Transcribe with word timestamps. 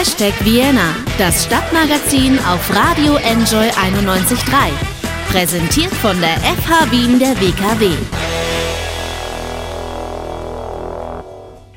Hashtag 0.00 0.32
Vienna, 0.46 0.96
das 1.18 1.44
Stadtmagazin 1.44 2.38
auf 2.38 2.74
Radio 2.74 3.16
Enjoy 3.16 3.68
91.3. 3.68 4.70
Präsentiert 5.30 5.92
von 5.92 6.18
der 6.22 6.38
FH 6.38 6.90
Wien 6.90 7.18
der 7.18 7.38
WKW. 7.38 7.90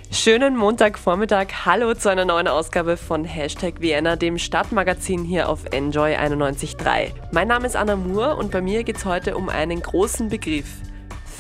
Schönen 0.10 0.56
Montagvormittag. 0.56 1.48
Hallo 1.66 1.96
zu 1.96 2.08
einer 2.08 2.24
neuen 2.24 2.48
Ausgabe 2.48 2.96
von 2.96 3.26
Hashtag 3.26 3.82
Vienna, 3.82 4.16
dem 4.16 4.38
Stadtmagazin 4.38 5.26
hier 5.26 5.50
auf 5.50 5.66
Enjoy 5.72 6.16
91.3. 6.16 7.12
Mein 7.34 7.50
Name 7.50 7.68
ist 7.68 7.76
Anna 7.76 7.98
Moore 7.98 8.38
und 8.38 8.52
bei 8.52 8.62
mir 8.62 8.86
geht 8.86 8.96
es 8.96 9.04
heute 9.04 9.36
um 9.36 9.50
einen 9.50 9.82
großen 9.82 10.30
Begriff. 10.30 10.68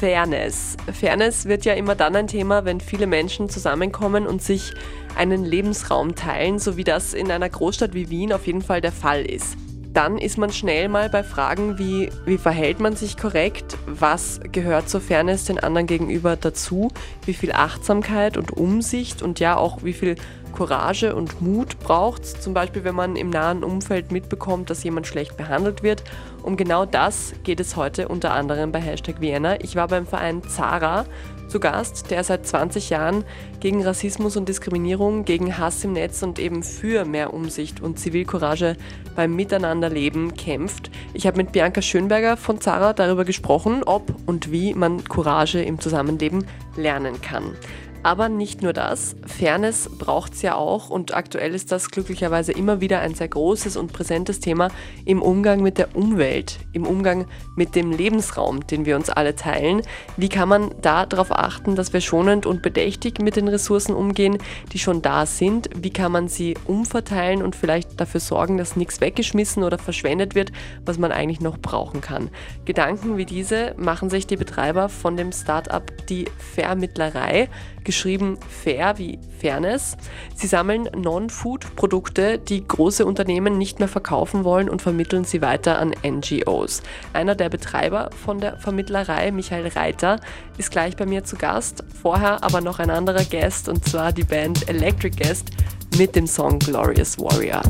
Fairness. 0.04 0.76
Fairness 0.92 1.46
wird 1.46 1.64
ja 1.64 1.76
immer 1.76 1.96
dann 1.96 2.14
ein 2.18 2.28
Thema, 2.28 2.66
wenn 2.66 2.82
viele 2.82 3.08
Menschen 3.08 3.48
zusammenkommen 3.48 4.28
und 4.28 4.42
sich 4.42 4.74
einen 5.16 5.46
Lebensraum 5.46 6.16
teilen, 6.16 6.60
so 6.60 6.78
wie 6.78 6.84
das 6.84 7.14
in 7.14 7.32
einer 7.32 7.50
Großstadt 7.50 7.94
wie 7.94 8.10
Wien 8.10 8.34
auf 8.34 8.48
jeden 8.48 8.62
Fall 8.62 8.82
der 8.82 8.92
Fall 8.92 9.26
ist. 9.26 9.58
Dann 9.94 10.18
ist 10.18 10.40
man 10.40 10.52
schnell 10.52 10.90
mal 10.90 11.08
bei 11.10 11.24
Fragen 11.24 11.78
wie, 11.78 12.10
wie 12.26 12.40
verhält 12.40 12.80
man 12.80 12.96
sich 12.96 13.16
korrekt, 13.16 13.78
was 13.86 14.40
gehört 14.52 14.90
zur 14.90 15.02
Fairness 15.02 15.46
den 15.46 15.60
anderen 15.60 15.86
gegenüber 15.86 16.36
dazu, 16.36 16.90
wie 17.28 17.36
viel 17.36 17.52
Achtsamkeit 17.52 18.36
und 18.36 18.52
Umsicht 18.52 19.22
und 19.22 19.40
ja 19.40 19.56
auch 19.56 19.84
wie 19.84 19.94
viel 19.94 20.16
Courage 20.54 21.16
und 21.16 21.42
Mut 21.42 21.80
braucht 21.80 22.24
es, 22.24 22.40
zum 22.40 22.54
Beispiel 22.54 22.84
wenn 22.84 22.96
man 22.96 23.16
im 23.16 23.30
nahen 23.30 23.64
Umfeld 23.64 24.12
mitbekommt, 24.12 24.70
dass 24.70 24.84
jemand 24.84 25.08
schlecht 25.08 25.36
behandelt 25.36 25.84
wird. 25.84 26.04
Um 26.44 26.56
genau 26.58 26.86
das 26.86 27.34
geht 27.44 27.60
es 27.60 27.76
heute 27.76 28.08
unter 28.08 28.34
anderem 28.34 28.72
bei 28.72 28.80
Hashtag 28.80 29.20
Vienna. 29.20 29.60
Ich 29.62 29.76
war 29.76 29.88
beim 29.88 30.06
Verein 30.06 30.44
Zara 30.44 31.06
zu 31.48 31.60
Gast, 31.60 32.10
der 32.10 32.24
seit 32.24 32.48
20 32.48 32.90
Jahren 32.90 33.26
gegen 33.60 33.84
Rassismus 33.84 34.38
und 34.38 34.50
Diskriminierung, 34.50 35.24
gegen 35.24 35.58
Hass 35.58 35.84
im 35.84 35.94
Netz 35.94 36.24
und 36.24 36.40
eben 36.40 36.64
für 36.64 37.06
mehr 37.06 37.34
Umsicht 37.34 37.82
und 37.82 38.00
Zivilcourage 38.00 38.76
beim 39.16 39.36
Miteinanderleben 39.36 40.36
kämpft. 40.36 40.90
Ich 41.14 41.28
habe 41.28 41.38
mit 41.38 41.52
Bianca 41.52 41.82
Schönberger 41.82 42.38
von 42.38 42.60
Zara 42.60 42.94
darüber 42.94 43.24
gesprochen, 43.24 43.84
ob 43.84 44.16
und 44.26 44.52
wie 44.52 44.74
man 44.74 45.04
Courage 45.04 45.62
im 45.62 45.80
Zusammenleben 45.80 46.46
lernen 46.76 47.22
kann. 47.22 47.56
Aber 48.04 48.28
nicht 48.28 48.62
nur 48.62 48.74
das, 48.74 49.16
Fairness 49.26 49.90
braucht 49.98 50.34
es 50.34 50.42
ja 50.42 50.56
auch 50.56 50.90
und 50.90 51.16
aktuell 51.16 51.56
ist 51.56 51.72
das 51.72 51.90
glücklicherweise 51.90 52.52
immer 52.52 52.82
wieder 52.82 53.00
ein 53.00 53.16
sehr 53.16 53.30
großes 53.30 53.78
und 53.78 53.94
präsentes 53.94 54.42
Thema 54.42 54.68
im 55.06 55.22
Umgang 55.22 55.62
mit 55.62 55.78
der 55.78 55.96
Umwelt, 55.96 56.60
im 56.74 56.86
Umgang 56.86 57.28
mit 57.56 57.76
dem 57.76 57.92
Lebensraum, 57.92 58.68
den 58.68 58.86
wir 58.86 58.98
uns 58.98 59.10
alle 59.10 59.38
teilen. 59.38 59.84
Wie 60.18 60.28
kann 60.28 60.50
man 60.50 60.76
da 60.82 61.06
darauf 61.06 61.32
achten, 61.32 61.78
dass 61.78 61.94
wir 61.94 62.02
schonend 62.02 62.46
und 62.46 62.62
bedächtig 62.62 63.20
mit 63.20 63.38
den 63.38 63.48
Ressourcen 63.48 63.96
umgehen, 63.96 64.38
die 64.74 64.80
schon 64.80 65.02
da 65.02 65.26
sind? 65.26 65.70
Wie 65.74 65.92
kann 65.92 66.12
man 66.12 66.28
sie 66.28 66.56
umverteilen 66.66 67.42
und 67.42 67.56
vielleicht 67.56 68.02
dafür 68.02 68.20
sorgen, 68.20 68.58
dass 68.58 68.76
nichts 68.76 69.00
weggeschmissen 69.00 69.64
oder 69.64 69.78
verschwendet 69.78 70.36
wird, 70.36 70.52
was 70.84 70.98
man 70.98 71.14
eigentlich 71.14 71.40
noch 71.40 71.58
brauchen 71.58 72.02
kann? 72.02 72.30
Gedanken 72.66 73.16
wie 73.16 73.26
diese 73.26 73.76
machen 73.78 74.10
sich 74.10 74.28
die 74.28 74.36
Betreiber 74.36 74.90
von 74.90 75.16
dem 75.16 75.32
Startup 75.32 75.84
Die 76.10 76.26
Vermittlerei 76.54 77.48
geschrieben 77.84 78.38
fair 78.48 78.98
wie 78.98 79.20
Fairness. 79.40 79.98
Sie 80.36 80.48
sammeln 80.48 80.90
Non-Food-Produkte, 80.96 82.40
die 82.40 82.66
große 82.68 83.06
Unternehmen 83.06 83.58
nicht 83.58 83.80
mehr 83.80 83.88
verkaufen 83.88 84.44
wollen 84.44 84.70
und 84.70 84.82
vermitteln 84.82 85.26
sie 85.26 85.42
weiter 85.42 85.80
an 85.80 85.94
NGOs. 86.06 86.82
Einer 87.14 87.36
der 87.36 87.50
Betreiber 87.50 88.10
von 88.24 88.40
der 88.40 88.58
Vermittlerei, 88.58 89.32
Michael 89.32 89.68
Reiter, 89.68 90.20
ist 90.58 90.72
gleich 90.72 90.96
bei 90.96 91.06
mir 91.06 91.24
zu 91.24 91.36
Gast. 91.36 91.84
Vorher 92.02 92.44
aber 92.44 92.62
noch 92.62 92.80
ein 92.80 92.90
anderer 92.90 93.24
Guest 93.26 93.70
und 93.70 93.88
zwar 93.88 94.12
die 94.12 94.24
Band 94.24 94.70
Electric 94.70 95.18
Guest 95.18 95.52
mit 95.98 96.16
dem 96.16 96.28
Song 96.28 96.60
Glorious 96.60 97.20
Warrior. 97.20 97.62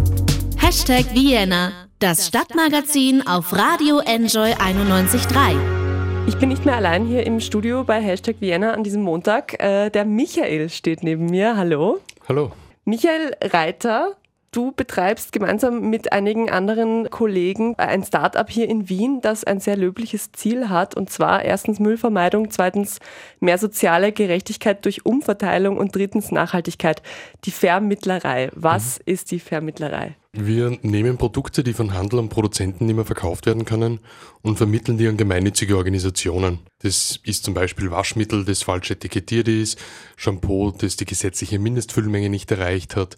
Hashtag 0.57 1.13
Vienna, 1.13 1.71
das 1.99 2.27
Stadtmagazin 2.27 3.25
auf 3.27 3.53
Radio 3.53 3.99
Enjoy 3.99 4.53
91.3. 4.53 5.82
Ich 6.25 6.37
bin 6.37 6.47
nicht 6.47 6.65
mehr 6.65 6.77
allein 6.77 7.05
hier 7.05 7.25
im 7.25 7.41
Studio 7.41 7.83
bei 7.83 8.01
Hashtag 8.01 8.37
Vienna 8.39 8.71
an 8.71 8.83
diesem 8.83 9.01
Montag. 9.01 9.61
Äh, 9.61 9.89
der 9.89 10.05
Michael 10.05 10.69
steht 10.69 11.03
neben 11.03 11.25
mir. 11.25 11.57
Hallo. 11.57 11.99
Hallo. 12.29 12.51
Michael 12.85 13.35
Reiter, 13.41 14.15
du 14.53 14.71
betreibst 14.71 15.31
gemeinsam 15.31 15.89
mit 15.89 16.13
einigen 16.13 16.49
anderen 16.49 17.09
Kollegen 17.09 17.75
ein 17.77 18.03
Startup 18.03 18.49
hier 18.49 18.69
in 18.69 18.87
Wien, 18.87 19.19
das 19.21 19.43
ein 19.43 19.59
sehr 19.59 19.75
löbliches 19.75 20.31
Ziel 20.31 20.69
hat. 20.69 20.95
Und 20.95 21.09
zwar 21.09 21.43
erstens 21.43 21.79
Müllvermeidung, 21.79 22.51
zweitens 22.51 22.99
mehr 23.39 23.57
soziale 23.57 24.11
Gerechtigkeit 24.11 24.85
durch 24.85 25.05
Umverteilung 25.05 25.77
und 25.77 25.95
drittens 25.95 26.31
Nachhaltigkeit. 26.31 27.01
Die 27.45 27.51
Vermittlerei. 27.51 28.49
Was 28.53 28.99
mhm. 28.99 29.03
ist 29.13 29.31
die 29.31 29.39
Vermittlerei? 29.39 30.15
Wir 30.35 30.79
nehmen 30.81 31.17
Produkte, 31.17 31.63
die 31.63 31.73
von 31.73 31.93
Handel 31.93 32.17
und 32.17 32.29
Produzenten 32.29 32.87
nicht 32.87 32.95
mehr 32.95 33.05
verkauft 33.05 33.45
werden 33.45 33.65
können 33.65 33.99
und 34.41 34.57
vermitteln 34.57 34.97
die 34.97 35.07
an 35.07 35.15
gemeinnützige 35.15 35.77
Organisationen. 35.77 36.59
Das 36.81 37.19
ist 37.23 37.43
zum 37.43 37.53
Beispiel 37.53 37.91
Waschmittel, 37.91 38.43
das 38.43 38.63
falsch 38.63 38.89
etikettiert 38.89 39.47
ist, 39.47 39.77
Shampoo, 40.15 40.71
das 40.71 40.95
die 40.95 41.05
gesetzliche 41.05 41.59
Mindestfüllmenge 41.59 42.29
nicht 42.29 42.49
erreicht 42.49 42.95
hat 42.95 43.15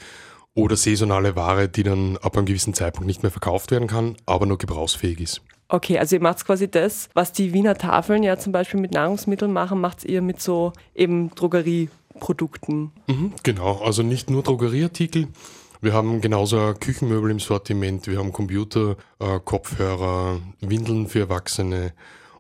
oder 0.56 0.76
saisonale 0.76 1.36
Ware, 1.36 1.70
die 1.70 1.84
dann 1.84 2.18
ab 2.18 2.36
einem 2.36 2.46
gewissen 2.46 2.74
Zeitpunkt 2.74 3.06
nicht 3.06 3.22
mehr 3.22 3.32
verkauft 3.32 3.72
werden 3.72 3.88
kann, 3.88 4.16
aber 4.26 4.46
nur 4.46 4.58
gebrauchsfähig 4.58 5.20
ist. 5.20 5.42
Okay, 5.68 6.00
also 6.00 6.16
ihr 6.16 6.22
macht 6.22 6.46
quasi 6.46 6.70
das, 6.70 7.10
was 7.14 7.32
die 7.32 7.54
Wiener 7.54 7.76
Tafeln 7.76 8.24
ja 8.24 8.38
zum 8.38 8.52
Beispiel 8.52 8.80
mit 8.80 8.92
Nahrungsmitteln 8.92 9.52
machen, 9.52 9.82
macht 9.82 10.06
ihr 10.06 10.22
mit 10.22 10.42
so 10.42 10.74
eben 10.94 11.32
Drogerieprodukten. 11.36 12.92
Mhm, 13.08 13.34
genau, 13.44 13.82
also 13.84 14.04
nicht 14.04 14.30
nur 14.30 14.44
Drogerieartikel, 14.44 15.28
wir 15.82 15.94
haben 15.94 16.22
genauso 16.22 16.74
Küchenmöbel 16.80 17.32
im 17.32 17.40
Sortiment, 17.40 18.08
wir 18.08 18.18
haben 18.18 18.32
Computer, 18.32 18.96
äh, 19.20 19.40
Kopfhörer, 19.44 20.40
Windeln 20.62 21.08
für 21.08 21.20
Erwachsene 21.20 21.94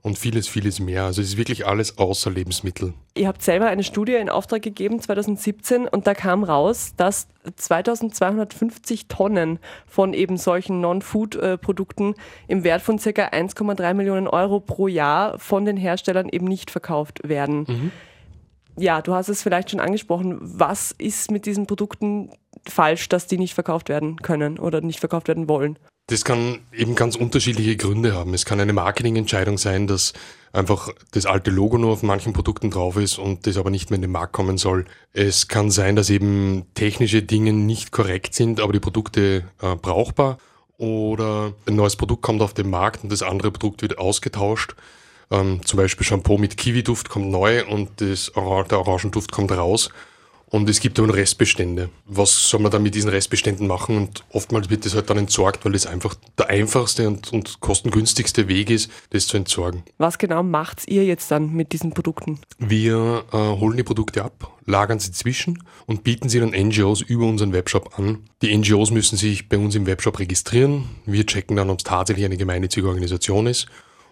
und 0.05 0.19
vieles, 0.19 0.47
vieles 0.47 0.79
mehr. 0.79 1.05
Also 1.05 1.19
es 1.23 1.29
ist 1.29 1.37
wirklich 1.37 1.65
alles 1.65 1.97
außer 1.97 2.29
Lebensmittel. 2.29 2.93
Ihr 3.15 3.27
habt 3.27 3.41
selber 3.41 3.65
eine 3.65 3.83
Studie 3.83 4.13
in 4.13 4.29
Auftrag 4.29 4.61
gegeben 4.61 4.99
2017 4.99 5.87
und 5.87 6.05
da 6.05 6.13
kam 6.13 6.43
raus, 6.43 6.93
dass 6.95 7.27
2250 7.55 9.07
Tonnen 9.07 9.57
von 9.87 10.13
eben 10.13 10.37
solchen 10.37 10.79
Non-Food-Produkten 10.79 12.13
im 12.47 12.63
Wert 12.63 12.83
von 12.83 12.99
ca. 12.99 13.09
1,3 13.09 13.95
Millionen 13.95 14.27
Euro 14.27 14.59
pro 14.59 14.87
Jahr 14.87 15.39
von 15.39 15.65
den 15.65 15.75
Herstellern 15.75 16.29
eben 16.29 16.45
nicht 16.45 16.69
verkauft 16.69 17.27
werden. 17.27 17.65
Mhm. 17.67 17.91
Ja, 18.77 19.01
du 19.01 19.13
hast 19.13 19.29
es 19.29 19.41
vielleicht 19.41 19.71
schon 19.71 19.79
angesprochen. 19.79 20.37
Was 20.41 20.91
ist 20.91 21.31
mit 21.31 21.45
diesen 21.45 21.65
Produkten 21.65 22.31
falsch, 22.67 23.09
dass 23.09 23.27
die 23.27 23.37
nicht 23.37 23.53
verkauft 23.53 23.89
werden 23.89 24.17
können 24.17 24.59
oder 24.59 24.81
nicht 24.81 24.99
verkauft 24.99 25.27
werden 25.27 25.47
wollen? 25.47 25.79
Das 26.07 26.23
kann 26.23 26.59
eben 26.71 26.93
ganz 26.93 27.15
unterschiedliche 27.15 27.77
Gründe 27.77 28.13
haben. 28.13 28.35
Es 28.35 28.45
kann 28.45 28.59
eine 28.59 28.73
Marketingentscheidung 28.73 29.57
sein, 29.57 29.87
dass 29.87 30.13
einfach 30.53 30.89
das 31.11 31.25
alte 31.25 31.49
Logo 31.49 31.79
nur 31.79 31.91
auf 31.91 32.03
manchen 32.03 32.31
Produkten 32.31 32.69
drauf 32.69 32.97
ist 32.97 33.17
und 33.17 33.47
das 33.47 33.57
aber 33.57 33.71
nicht 33.71 33.89
mehr 33.89 33.95
in 33.95 34.03
den 34.03 34.11
Markt 34.11 34.33
kommen 34.33 34.57
soll. 34.59 34.85
Es 35.13 35.47
kann 35.47 35.71
sein, 35.71 35.95
dass 35.95 36.11
eben 36.11 36.67
technische 36.75 37.23
Dinge 37.23 37.53
nicht 37.53 37.91
korrekt 37.91 38.35
sind, 38.35 38.59
aber 38.59 38.71
die 38.71 38.79
Produkte 38.79 39.45
äh, 39.61 39.75
brauchbar. 39.75 40.37
Oder 40.77 41.53
ein 41.65 41.75
neues 41.75 41.95
Produkt 41.95 42.21
kommt 42.21 42.41
auf 42.41 42.53
den 42.53 42.69
Markt 42.69 43.03
und 43.03 43.11
das 43.11 43.23
andere 43.23 43.49
Produkt 43.49 43.81
wird 43.81 43.97
ausgetauscht. 43.97 44.75
Ähm, 45.31 45.61
zum 45.65 45.77
Beispiel 45.77 46.05
Shampoo 46.05 46.37
mit 46.37 46.57
Kiwi-Duft 46.57 47.09
kommt 47.09 47.29
neu 47.29 47.65
und 47.65 47.89
das, 48.01 48.31
der 48.35 48.79
Orangenduft 48.79 49.31
kommt 49.31 49.51
raus. 49.51 49.89
Und 50.47 50.69
es 50.69 50.79
gibt 50.79 50.99
dann 50.99 51.09
Restbestände. 51.09 51.89
Was 52.05 52.49
soll 52.49 52.61
man 52.61 52.71
dann 52.71 52.83
mit 52.83 52.95
diesen 52.95 53.09
Restbeständen 53.09 53.67
machen? 53.67 53.97
Und 53.97 54.23
oftmals 54.29 54.69
wird 54.69 54.85
das 54.85 54.93
halt 54.93 55.09
dann 55.09 55.17
entsorgt, 55.17 55.65
weil 55.65 55.73
das 55.73 55.87
einfach 55.87 56.15
der 56.37 56.49
einfachste 56.49 57.07
und, 57.07 57.33
und 57.33 57.59
kostengünstigste 57.59 58.47
Weg 58.47 58.69
ist, 58.69 58.89
das 59.09 59.27
zu 59.27 59.37
entsorgen. 59.37 59.83
Was 59.97 60.17
genau 60.17 60.43
macht 60.43 60.87
ihr 60.87 61.03
jetzt 61.03 61.31
dann 61.31 61.51
mit 61.53 61.73
diesen 61.73 61.93
Produkten? 61.93 62.39
Wir 62.59 63.25
äh, 63.33 63.37
holen 63.37 63.75
die 63.75 63.83
Produkte 63.83 64.23
ab, 64.23 64.51
lagern 64.65 64.99
sie 64.99 65.11
zwischen 65.11 65.63
und 65.87 66.03
bieten 66.03 66.29
sie 66.29 66.39
dann 66.39 66.51
NGOs 66.51 67.01
über 67.01 67.25
unseren 67.25 67.51
Webshop 67.51 67.97
an. 67.97 68.19
Die 68.41 68.55
NGOs 68.55 68.91
müssen 68.91 69.17
sich 69.17 69.49
bei 69.49 69.57
uns 69.57 69.75
im 69.75 69.87
Webshop 69.87 70.19
registrieren. 70.19 70.85
Wir 71.05 71.25
checken 71.25 71.57
dann, 71.57 71.71
ob 71.71 71.79
es 71.79 71.83
tatsächlich 71.83 72.23
eine 72.23 72.37
gemeinnützige 72.37 72.87
Organisation 72.87 73.47
ist 73.47 73.67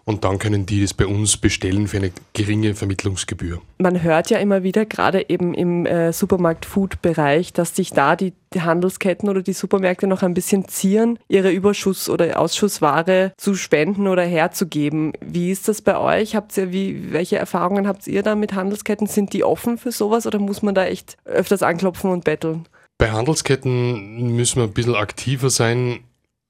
und 0.06 0.24
dann 0.24 0.38
können 0.38 0.66
die 0.66 0.82
das 0.82 0.94
bei 0.94 1.06
uns 1.06 1.38
bestellen 1.38 1.88
für 1.88 1.98
eine 1.98 2.12
geringe 2.34 2.76
Vermittlungsgebühr. 2.76 3.62
Man 3.78 4.02
hört 4.02 4.30
ja 4.30 4.38
immer 4.40 4.64
wieder, 4.64 4.86
gerade 4.86 5.30
eben 5.30 5.54
im 5.54 5.86
äh, 5.86 6.12
Supermarkt-Food-Bereich, 6.12 7.54
dass 7.54 7.76
sich 7.76 7.92
da 7.92 8.16
die, 8.16 8.34
die, 8.54 8.62
Handelsketten 8.62 9.30
oder 9.30 9.42
die 9.42 9.54
Supermärkte 9.54 10.08
noch 10.08 10.22
ein 10.22 10.34
bisschen 10.34 10.68
zieren, 10.68 11.20
ihre 11.28 11.52
Überschuss- 11.52 12.10
oder 12.10 12.40
Ausschussware 12.40 13.34
zu 13.38 13.56
spenden 13.56 14.08
oder 14.08 14.24
herzugeben. 14.24 15.14
Wie 15.22 15.52
ist 15.52 15.68
das 15.68 15.82
bei 15.82 15.98
euch? 15.98 16.36
Habt 16.36 16.58
ihr, 16.58 16.72
wie, 16.72 17.14
welche 17.14 17.38
Erfahrungen 17.38 17.88
habt 17.88 18.08
ihr 18.08 18.24
da 18.24 18.36
mit 18.36 18.54
Handelsketten? 18.54 19.08
Sind 19.08 19.34
die 19.34 19.44
offen 19.44 19.78
für 19.78 19.92
sowas 19.92 20.28
oder 20.28 20.40
muss 20.40 20.62
man 20.62 20.76
da 20.76 20.86
echt 20.86 21.18
öfters 21.26 21.64
anklopfen 21.64 22.12
und 22.12 22.26
betteln? 22.26 22.68
Bei 22.98 23.12
Handelsketten 23.12 24.36
müssen 24.36 24.58
wir 24.58 24.64
ein 24.64 24.74
bisschen 24.74 24.96
aktiver 24.96 25.50
sein 25.50 26.00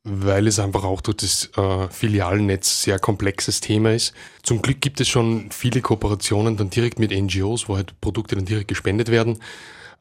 weil 0.04 0.48
es 0.48 0.60
einfach 0.60 0.84
auch 0.84 1.02
durch 1.02 1.18
das 1.18 1.50
äh, 1.56 1.88
Filialnetz 1.90 2.82
sehr 2.84 3.00
komplexes 3.00 3.62
Thema 3.62 3.94
ist. 3.94 4.14
Zum 4.44 4.62
Glück 4.62 4.82
gibt 4.82 5.00
es 5.00 5.08
schon 5.08 5.50
viele 5.52 5.82
Kooperationen 5.82 6.58
dann 6.58 6.70
direkt 6.70 7.00
mit 7.00 7.12
NGOs, 7.12 7.70
wo 7.70 7.78
halt 7.78 8.00
Produkte 8.02 8.36
dann 8.36 8.46
direkt 8.46 8.68
gespendet 8.68 9.10
werden. 9.10 9.40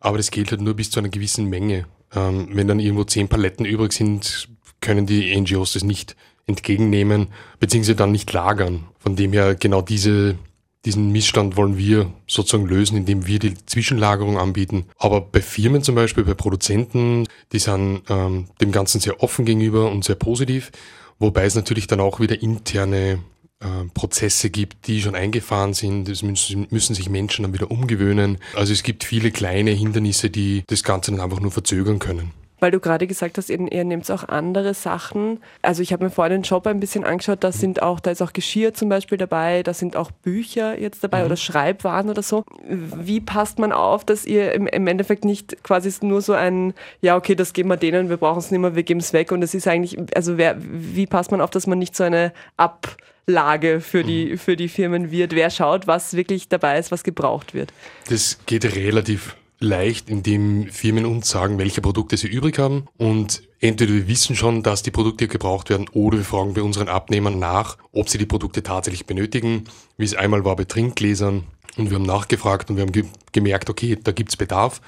Aber 0.01 0.17
das 0.17 0.33
gilt 0.33 0.51
halt 0.51 0.61
nur 0.61 0.75
bis 0.75 0.91
zu 0.91 0.99
einer 0.99 1.09
gewissen 1.09 1.47
Menge. 1.47 1.87
Ähm, 2.15 2.49
wenn 2.53 2.67
dann 2.67 2.81
irgendwo 2.81 3.05
zehn 3.05 3.29
Paletten 3.29 3.65
übrig 3.65 3.93
sind, 3.93 4.49
können 4.81 5.07
die 5.07 5.39
NGOs 5.41 5.75
das 5.75 5.85
nicht 5.85 6.17
entgegennehmen, 6.47 7.29
beziehungsweise 7.61 7.95
dann 7.95 8.11
nicht 8.11 8.33
lagern. 8.33 8.85
Von 8.99 9.15
dem 9.15 9.33
her 9.33 9.55
genau 9.55 9.83
diese, 9.83 10.37
diesen 10.85 11.13
Missstand 11.13 11.57
wollen 11.57 11.79
wir 11.79 12.13
sozusagen 12.27 12.69
lösen, 12.69 12.97
indem 12.97 13.27
wir 13.27 13.39
die 13.39 13.55
Zwischenlagerung 13.67 14.39
anbieten. 14.39 14.87
Aber 14.99 15.21
bei 15.21 15.41
Firmen 15.41 15.83
zum 15.83 15.95
Beispiel, 15.95 16.25
bei 16.25 16.35
Produzenten, 16.35 17.29
die 17.53 17.61
sind 17.61 18.03
ähm, 18.09 18.49
dem 18.61 18.73
Ganzen 18.73 19.01
sehr 19.01 19.23
offen 19.23 19.45
gegenüber 19.45 19.91
und 19.91 20.05
sehr 20.05 20.17
positiv, 20.17 20.73
wobei 21.19 21.45
es 21.45 21.55
natürlich 21.55 21.87
dann 21.87 22.01
auch 22.01 22.19
wieder 22.19 22.43
interne 22.43 23.21
äh, 23.61 23.67
Prozesse 23.95 24.51
gibt, 24.51 24.89
die 24.89 25.01
schon 25.01 25.15
eingefahren 25.15 25.73
sind. 25.73 26.09
Das 26.09 26.23
müssen, 26.23 26.67
müssen 26.71 26.95
sich 26.95 27.09
Menschen 27.09 27.45
dann 27.45 27.55
wieder 27.55 27.71
umgewöhnen. 27.71 28.39
Also 28.57 28.73
es 28.73 28.83
gibt 28.83 29.05
viele 29.05 29.31
kleine 29.31 29.71
Hindernisse, 29.71 30.31
die 30.31 30.65
das 30.67 30.83
Ganze 30.83 31.13
dann 31.13 31.21
einfach 31.21 31.41
nur 31.41 31.53
verzögern 31.53 32.01
können 32.01 32.33
weil 32.63 32.71
du 32.71 32.79
gerade 32.79 33.09
gesagt 33.09 33.39
hast, 33.39 33.51
ihr, 33.51 33.61
ihr 33.73 33.85
nehmt 33.85 34.09
auch 34.11 34.29
andere 34.29 34.73
Sachen. 34.73 35.41
Also 35.63 35.83
ich 35.83 35.93
habe 35.93 36.05
mir 36.05 36.11
vorhin 36.11 36.33
den 36.33 36.45
Shop 36.45 36.67
ein 36.69 36.79
bisschen 36.79 37.05
angeschaut, 37.05 37.43
da 37.43 37.51
sind 37.51 37.83
auch, 37.83 37.99
da 37.99 38.13
ist 38.13 38.23
auch 38.23 38.33
Geschirr 38.33 38.73
zum 38.73 38.89
Beispiel 38.89 39.19
dabei, 39.19 39.65
da 39.65 39.75
sind 39.75 39.97
auch 39.97 40.13
Bücher 40.13 40.79
jetzt 40.79 41.03
dabei 41.03 41.21
mhm. 41.21 41.27
oder 41.27 41.37
Schreibwaren 41.37 42.09
oder 42.09 42.23
so. 42.23 42.45
Wie 42.69 43.21
passt 43.21 43.59
man 43.59 43.73
auf, 43.73 44.05
dass 44.05 44.25
ihr 44.25 44.53
im, 44.53 44.69
im 44.69 44.87
Endeffekt 44.87 45.25
nicht 45.25 45.63
quasi 45.65 45.93
nur 46.07 46.23
so 46.23 46.33
ein, 46.35 46.73
ja 47.01 47.17
okay, 47.17 47.35
das 47.35 47.53
geben 47.53 47.69
wir 47.69 47.77
denen, 47.77 48.09
wir 48.09 48.17
brauchen 48.17 48.39
es 48.39 48.51
nicht 48.53 48.61
mehr, 48.61 48.77
wir 48.77 48.85
geben 48.85 49.01
es 49.01 49.13
weg 49.13 49.33
und 49.33 49.43
es 49.43 49.55
ist 49.55 49.67
eigentlich, 49.67 49.99
also 50.15 50.39
wer, 50.39 50.57
wie 50.59 51.07
passt 51.07 51.33
man 51.33 51.41
auf, 51.41 51.51
dass 51.51 51.67
man 51.67 51.79
nicht 51.79 51.97
so 51.97 52.05
eine 52.05 52.33
Ab 52.57 52.97
Lage 53.27 53.81
für 53.81 54.05
die, 54.05 54.33
mhm. 54.33 54.39
für 54.39 54.57
die 54.57 54.69
Firmen 54.69 55.11
wird. 55.11 55.35
Wer 55.35 55.51
schaut, 55.51 55.87
was 55.87 56.15
wirklich 56.15 56.49
dabei 56.49 56.79
ist, 56.79 56.91
was 56.91 57.05
gebraucht 57.05 57.55
wird? 57.55 57.73
Das 58.09 58.39
geht 58.47 58.65
relativ 58.77 59.37
leicht, 59.63 60.11
indem 60.11 60.69
Firmen 60.69 61.07
uns 61.07 61.29
sagen, 61.29 61.59
welche 61.59 61.81
Produkte 61.81 62.17
sie 62.17 62.29
übrig 62.29 62.59
haben 62.59 62.87
und 62.99 63.43
entweder 63.63 63.95
wir 63.95 64.09
wissen 64.09 64.37
schon, 64.37 64.63
dass 64.63 64.83
die 64.83 64.91
Produkte 64.91 65.29
gebraucht 65.29 65.71
werden 65.71 65.89
oder 65.93 66.19
wir 66.19 66.25
fragen 66.25 66.53
bei 66.53 66.63
unseren 66.63 66.89
Abnehmern 66.89 67.39
nach, 67.39 67.79
ob 67.93 68.09
sie 68.09 68.19
die 68.19 68.27
Produkte 68.27 68.63
tatsächlich 68.63 69.07
benötigen, 69.07 69.65
wie 69.97 70.05
es 70.05 70.15
einmal 70.15 70.45
war 70.45 70.57
bei 70.57 70.65
Trinkgläsern 70.65 71.45
und 71.77 71.91
wir 71.91 71.97
haben 71.97 72.05
nachgefragt 72.05 72.69
und 72.69 72.77
wir 72.77 72.83
haben 72.83 72.93
ge 72.93 73.05
gemerkt, 73.33 73.71
okay, 73.71 73.97
da 74.03 74.13
gibt's 74.13 74.37
Bedarf 74.37 74.83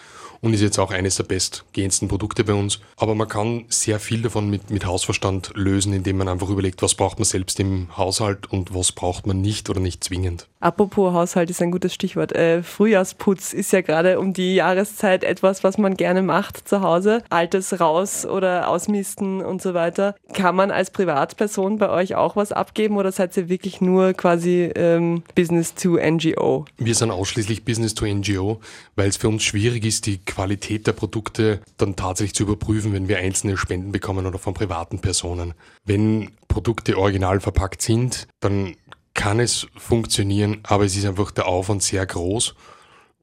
und 0.44 0.52
ist 0.52 0.60
jetzt 0.60 0.78
auch 0.78 0.90
eines 0.90 1.16
der 1.16 1.24
bestgehendsten 1.24 2.06
Produkte 2.08 2.44
bei 2.44 2.52
uns. 2.52 2.78
Aber 2.98 3.14
man 3.14 3.26
kann 3.26 3.64
sehr 3.68 3.98
viel 3.98 4.20
davon 4.20 4.50
mit, 4.50 4.68
mit 4.68 4.84
Hausverstand 4.84 5.52
lösen, 5.54 5.94
indem 5.94 6.18
man 6.18 6.28
einfach 6.28 6.50
überlegt, 6.50 6.82
was 6.82 6.94
braucht 6.94 7.18
man 7.18 7.24
selbst 7.24 7.58
im 7.60 7.88
Haushalt 7.96 8.52
und 8.52 8.74
was 8.74 8.92
braucht 8.92 9.26
man 9.26 9.40
nicht 9.40 9.70
oder 9.70 9.80
nicht 9.80 10.04
zwingend. 10.04 10.46
Apropos 10.60 11.14
Haushalt 11.14 11.48
ist 11.48 11.62
ein 11.62 11.70
gutes 11.70 11.94
Stichwort. 11.94 12.32
Äh, 12.32 12.62
Frühjahrsputz 12.62 13.54
ist 13.54 13.72
ja 13.72 13.80
gerade 13.80 14.20
um 14.20 14.34
die 14.34 14.56
Jahreszeit 14.56 15.24
etwas, 15.24 15.64
was 15.64 15.78
man 15.78 15.96
gerne 15.96 16.20
macht 16.20 16.68
zu 16.68 16.82
Hause. 16.82 17.22
Altes 17.30 17.80
raus 17.80 18.26
oder 18.26 18.63
ausmisten 18.64 19.40
und 19.40 19.62
so 19.62 19.74
weiter. 19.74 20.14
Kann 20.32 20.56
man 20.56 20.70
als 20.70 20.90
Privatperson 20.90 21.78
bei 21.78 21.90
euch 21.90 22.14
auch 22.14 22.36
was 22.36 22.52
abgeben 22.52 22.96
oder 22.96 23.12
seid 23.12 23.36
ihr 23.36 23.48
wirklich 23.48 23.80
nur 23.80 24.12
quasi 24.12 24.70
ähm, 24.74 25.22
Business 25.34 25.74
to 25.74 25.96
NGO? 25.96 26.64
Wir 26.78 26.94
sind 26.94 27.10
ausschließlich 27.10 27.64
Business 27.64 27.94
to 27.94 28.06
NGO, 28.06 28.60
weil 28.96 29.08
es 29.08 29.16
für 29.16 29.28
uns 29.28 29.42
schwierig 29.42 29.84
ist, 29.84 30.06
die 30.06 30.18
Qualität 30.18 30.86
der 30.86 30.92
Produkte 30.92 31.60
dann 31.76 31.96
tatsächlich 31.96 32.34
zu 32.34 32.44
überprüfen, 32.44 32.92
wenn 32.92 33.08
wir 33.08 33.18
einzelne 33.18 33.56
Spenden 33.56 33.92
bekommen 33.92 34.26
oder 34.26 34.38
von 34.38 34.54
privaten 34.54 35.00
Personen. 35.00 35.54
Wenn 35.84 36.30
Produkte 36.48 36.98
original 36.98 37.40
verpackt 37.40 37.82
sind, 37.82 38.26
dann 38.40 38.76
kann 39.14 39.38
es 39.38 39.66
funktionieren, 39.76 40.58
aber 40.64 40.84
es 40.84 40.96
ist 40.96 41.06
einfach 41.06 41.30
der 41.30 41.46
Aufwand 41.46 41.82
sehr 41.82 42.04
groß 42.04 42.54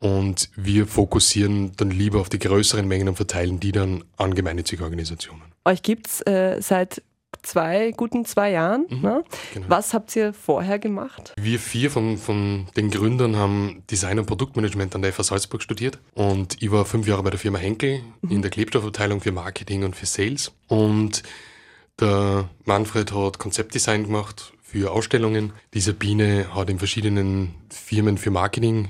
und 0.01 0.49
wir 0.55 0.87
fokussieren 0.87 1.71
dann 1.77 1.91
lieber 1.91 2.19
auf 2.19 2.27
die 2.27 2.39
größeren 2.39 2.87
Mengen 2.87 3.07
und 3.07 3.15
verteilen 3.15 3.59
die 3.59 3.71
dann 3.71 4.03
an 4.17 4.33
gemeinnützige 4.33 4.83
Organisationen. 4.83 5.43
Euch 5.63 5.83
gibt 5.83 6.07
es 6.07 6.21
äh, 6.21 6.57
seit 6.59 7.03
zwei, 7.43 7.91
guten 7.95 8.25
zwei 8.25 8.51
Jahren. 8.51 8.87
Mhm, 8.89 9.01
ne? 9.01 9.23
genau. 9.53 9.69
Was 9.69 9.93
habt 9.93 10.15
ihr 10.15 10.33
vorher 10.33 10.79
gemacht? 10.79 11.33
Wir 11.39 11.59
vier 11.59 11.91
von, 11.91 12.17
von 12.17 12.67
den 12.75 12.89
Gründern 12.89 13.35
haben 13.35 13.83
Design 13.89 14.19
und 14.19 14.25
Produktmanagement 14.25 14.95
an 14.95 15.03
der 15.03 15.13
FH 15.13 15.23
Salzburg 15.23 15.61
studiert 15.61 15.99
und 16.13 16.61
ich 16.61 16.71
war 16.71 16.83
fünf 16.85 17.07
Jahre 17.07 17.23
bei 17.23 17.29
der 17.29 17.39
Firma 17.39 17.59
Henkel 17.59 18.01
mhm. 18.21 18.31
in 18.31 18.41
der 18.41 18.51
Klebstoffabteilung 18.51 19.21
für 19.21 19.31
Marketing 19.31 19.83
und 19.83 19.95
für 19.95 20.07
Sales 20.07 20.51
und 20.67 21.23
der 21.99 22.49
Manfred 22.65 23.13
hat 23.13 23.37
Konzeptdesign 23.37 24.05
gemacht 24.05 24.53
für 24.63 24.91
Ausstellungen. 24.91 25.53
Die 25.75 25.81
Sabine 25.81 26.55
hat 26.55 26.69
in 26.69 26.79
verschiedenen 26.79 27.53
Firmen 27.69 28.17
für 28.17 28.31
Marketing 28.31 28.89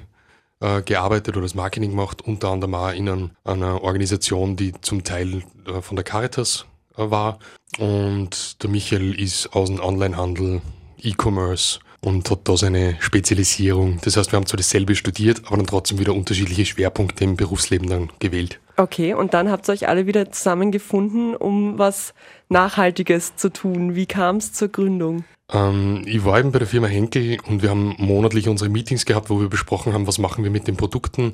äh, 0.61 0.81
gearbeitet 0.81 1.35
oder 1.35 1.43
das 1.43 1.55
Marketing 1.55 1.89
gemacht, 1.91 2.21
unter 2.21 2.49
anderem 2.49 2.75
auch 2.75 2.93
in 2.93 3.09
an, 3.09 3.31
einer 3.43 3.83
Organisation, 3.83 4.55
die 4.55 4.73
zum 4.81 5.03
Teil 5.03 5.43
äh, 5.67 5.81
von 5.81 5.95
der 5.95 6.03
Caritas 6.03 6.65
äh, 6.97 7.09
war. 7.09 7.39
Und 7.79 8.61
der 8.63 8.69
Michael 8.69 9.19
ist 9.19 9.53
aus 9.53 9.69
dem 9.69 9.79
Onlinehandel, 9.79 10.61
E-Commerce 11.01 11.79
und 12.01 12.29
hat 12.29 12.41
da 12.43 12.57
seine 12.57 12.97
Spezialisierung. 12.99 13.99
Das 14.03 14.17
heißt, 14.17 14.31
wir 14.31 14.37
haben 14.37 14.45
zwar 14.45 14.57
dasselbe 14.57 14.95
studiert, 14.95 15.43
aber 15.45 15.57
dann 15.57 15.67
trotzdem 15.67 15.99
wieder 15.99 16.13
unterschiedliche 16.13 16.65
Schwerpunkte 16.65 17.23
im 17.23 17.37
Berufsleben 17.37 17.89
dann 17.89 18.11
gewählt. 18.19 18.59
Okay, 18.77 19.13
und 19.13 19.33
dann 19.33 19.51
habt 19.51 19.69
ihr 19.69 19.73
euch 19.73 19.87
alle 19.87 20.07
wieder 20.07 20.31
zusammengefunden, 20.31 21.35
um 21.35 21.77
was 21.77 22.13
Nachhaltiges 22.51 23.36
zu 23.38 23.51
tun. 23.51 23.95
Wie 23.95 24.06
kam 24.06 24.36
es 24.36 24.53
zur 24.53 24.68
Gründung? 24.68 25.24
Ähm, 25.51 26.03
ich 26.06 26.24
war 26.24 26.39
eben 26.39 26.51
bei 26.51 26.59
der 26.59 26.68
Firma 26.68 26.88
Henkel 26.88 27.38
und 27.48 27.62
wir 27.62 27.69
haben 27.69 27.95
monatlich 27.98 28.48
unsere 28.48 28.69
Meetings 28.69 29.06
gehabt, 29.06 29.30
wo 29.30 29.39
wir 29.39 29.50
besprochen 29.50 29.94
haben, 29.94 30.06
was 30.06 30.18
machen 30.18 30.44
wir 30.44 30.51
mit 30.51 30.68
den 30.68 30.77
Produkten, 30.77 31.31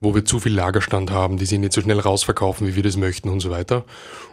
wo 0.00 0.14
wir 0.14 0.24
zu 0.24 0.40
viel 0.40 0.54
Lagerstand 0.54 1.10
haben, 1.10 1.36
die 1.36 1.46
sie 1.46 1.58
nicht 1.58 1.72
so 1.72 1.80
schnell 1.80 2.00
rausverkaufen, 2.00 2.66
wie 2.66 2.76
wir 2.76 2.82
das 2.82 2.96
möchten 2.96 3.28
und 3.28 3.40
so 3.40 3.50
weiter. 3.50 3.84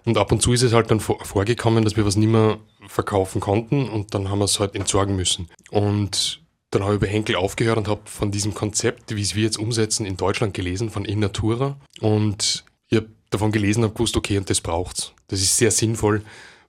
Und 0.06 0.18
ab 0.18 0.31
und 0.31 0.41
zu 0.41 0.53
ist 0.53 0.63
es 0.63 0.74
halt 0.74 0.91
dann 0.91 1.00
vorgekommen, 1.00 1.83
dass 1.83 1.95
wir 1.97 2.06
was 2.06 2.15
nicht 2.15 2.30
mehr 2.30 2.57
verkaufen 2.88 3.39
konnten 3.39 3.88
und 3.88 4.13
dann 4.13 4.29
haben 4.29 4.39
wir 4.39 4.45
es 4.45 4.59
halt 4.59 4.75
entsorgen 4.75 5.15
müssen. 5.15 5.50
Und 5.71 6.41
dann 6.71 6.83
habe 6.83 6.95
ich 6.95 7.00
bei 7.00 7.07
Henkel 7.07 7.36
aufgehört 7.36 7.77
und 7.77 7.88
habe 7.88 8.01
von 8.06 8.31
diesem 8.31 8.56
Konzept, 8.56 9.15
wie 9.15 9.21
es 9.21 9.36
wir 9.36 9.44
jetzt 9.44 9.57
umsetzen, 9.57 10.06
in 10.07 10.18
Deutschland 10.18 10.56
gelesen, 10.56 10.89
von 10.89 11.06
Innatura. 11.06 11.77
Und 12.01 12.65
davon 13.33 13.51
gelesen 13.51 13.83
und 13.83 13.95
gewusst, 13.95 14.18
okay, 14.18 14.38
und 14.38 14.50
das 14.50 14.62
braucht's. 14.62 15.13
Das 15.27 15.41
ist 15.41 15.57
sehr 15.57 15.71
sinnvoll, 15.71 16.21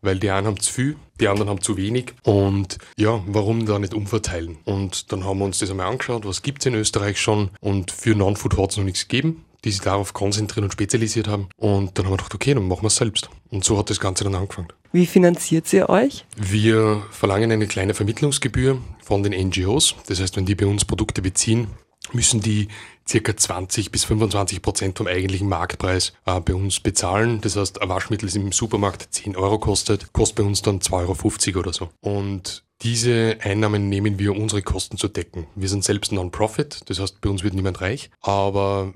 weil 0.03 0.19
die 0.19 0.31
einen 0.31 0.47
haben 0.47 0.61
zu 0.61 0.73
viel, 0.73 0.97
die 1.21 1.29
anderen 1.29 1.51
haben 1.51 1.61
zu 1.61 1.77
wenig. 1.77 2.13
Und 2.23 2.79
ja, 2.97 3.23
warum 3.27 3.67
da 3.67 3.79
nicht 3.79 3.95
umverteilen? 3.95 4.59
Und 4.65 5.13
dann 5.13 5.25
haben 5.25 5.39
wir 5.39 5.45
uns 5.45 5.59
das 5.59 5.71
einmal 5.71 5.91
angeschaut, 5.91 6.27
was 6.27 6.43
gibt's 6.43 6.67
in 6.67 6.75
Österreich 6.75 7.21
schon. 7.21 7.51
Und 7.61 7.91
für 7.91 8.15
Non-Food 8.15 8.59
hat 8.59 8.71
es 8.71 8.77
noch 8.77 8.85
nichts 8.85 9.09
gegeben, 9.09 9.45
die 9.65 9.71
sich 9.71 9.81
darauf 9.81 10.13
konzentrieren 10.13 10.65
und 10.65 10.73
spezialisiert 10.73 11.29
haben. 11.29 11.49
Und 11.57 11.99
dann 11.99 12.07
haben 12.07 12.13
wir 12.13 12.19
gedacht, 12.19 12.35
okay, 12.35 12.55
dann 12.55 12.69
machen 12.69 12.83
wir 12.83 12.89
es 12.89 12.97
selbst. 12.97 13.31
Und 13.51 13.65
so 13.65 13.79
hat 13.79 13.91
das 13.91 14.01
Ganze 14.01 14.25
dann 14.25 14.35
angefangen. 14.35 14.69
Wie 14.93 15.07
finanziert 15.07 15.73
ihr 15.73 15.89
euch? 15.89 16.25
Wir 16.37 17.03
verlangen 17.11 17.51
eine 17.51 17.67
kleine 17.67 17.95
Vermittlungsgebühr 17.95 18.79
von 19.03 19.23
den 19.23 19.33
NGOs. 19.49 19.97
Das 20.07 20.21
heißt, 20.21 20.37
wenn 20.37 20.47
die 20.47 20.55
bei 20.55 20.67
uns 20.67 20.85
Produkte 20.85 21.21
beziehen, 21.21 21.69
müssen 22.13 22.41
die 22.41 22.69
circa 23.09 23.37
20 23.37 23.91
bis 23.91 24.05
25 24.05 24.63
Prozent 24.63 24.99
vom 24.99 25.07
eigentlichen 25.07 25.49
Marktpreis 25.49 26.13
äh, 26.27 26.41
bei 26.41 26.55
uns 26.55 26.81
bezahlen. 26.81 27.41
Das 27.41 27.57
heißt, 27.57 27.83
ein 27.83 27.89
Waschmittel, 27.89 28.27
das 28.27 28.37
im 28.37 28.53
Supermarkt 28.53 29.09
10 29.11 29.37
Euro 29.37 29.59
kostet, 29.59 30.13
kostet 30.13 30.37
bei 30.37 30.43
uns 30.45 30.63
dann 30.63 30.81
2,50 30.81 31.49
Euro 31.49 31.61
oder 31.61 31.73
so. 31.73 31.91
Und 32.01 32.65
diese 32.83 33.39
Einnahmen 33.41 33.89
nehmen 33.89 34.19
wir, 34.19 34.37
unsere 34.37 34.63
Kosten 34.63 34.99
zu 34.99 35.09
decken. 35.09 35.47
Wir 35.55 35.69
sind 35.69 35.85
selbst 35.85 36.13
Non-Profit, 36.13 36.83
das 36.87 37.01
heißt, 37.01 37.21
bei 37.21 37.31
uns 37.31 37.43
wird 37.43 37.55
niemand 37.55 37.81
reich, 37.81 38.11
aber 38.21 38.93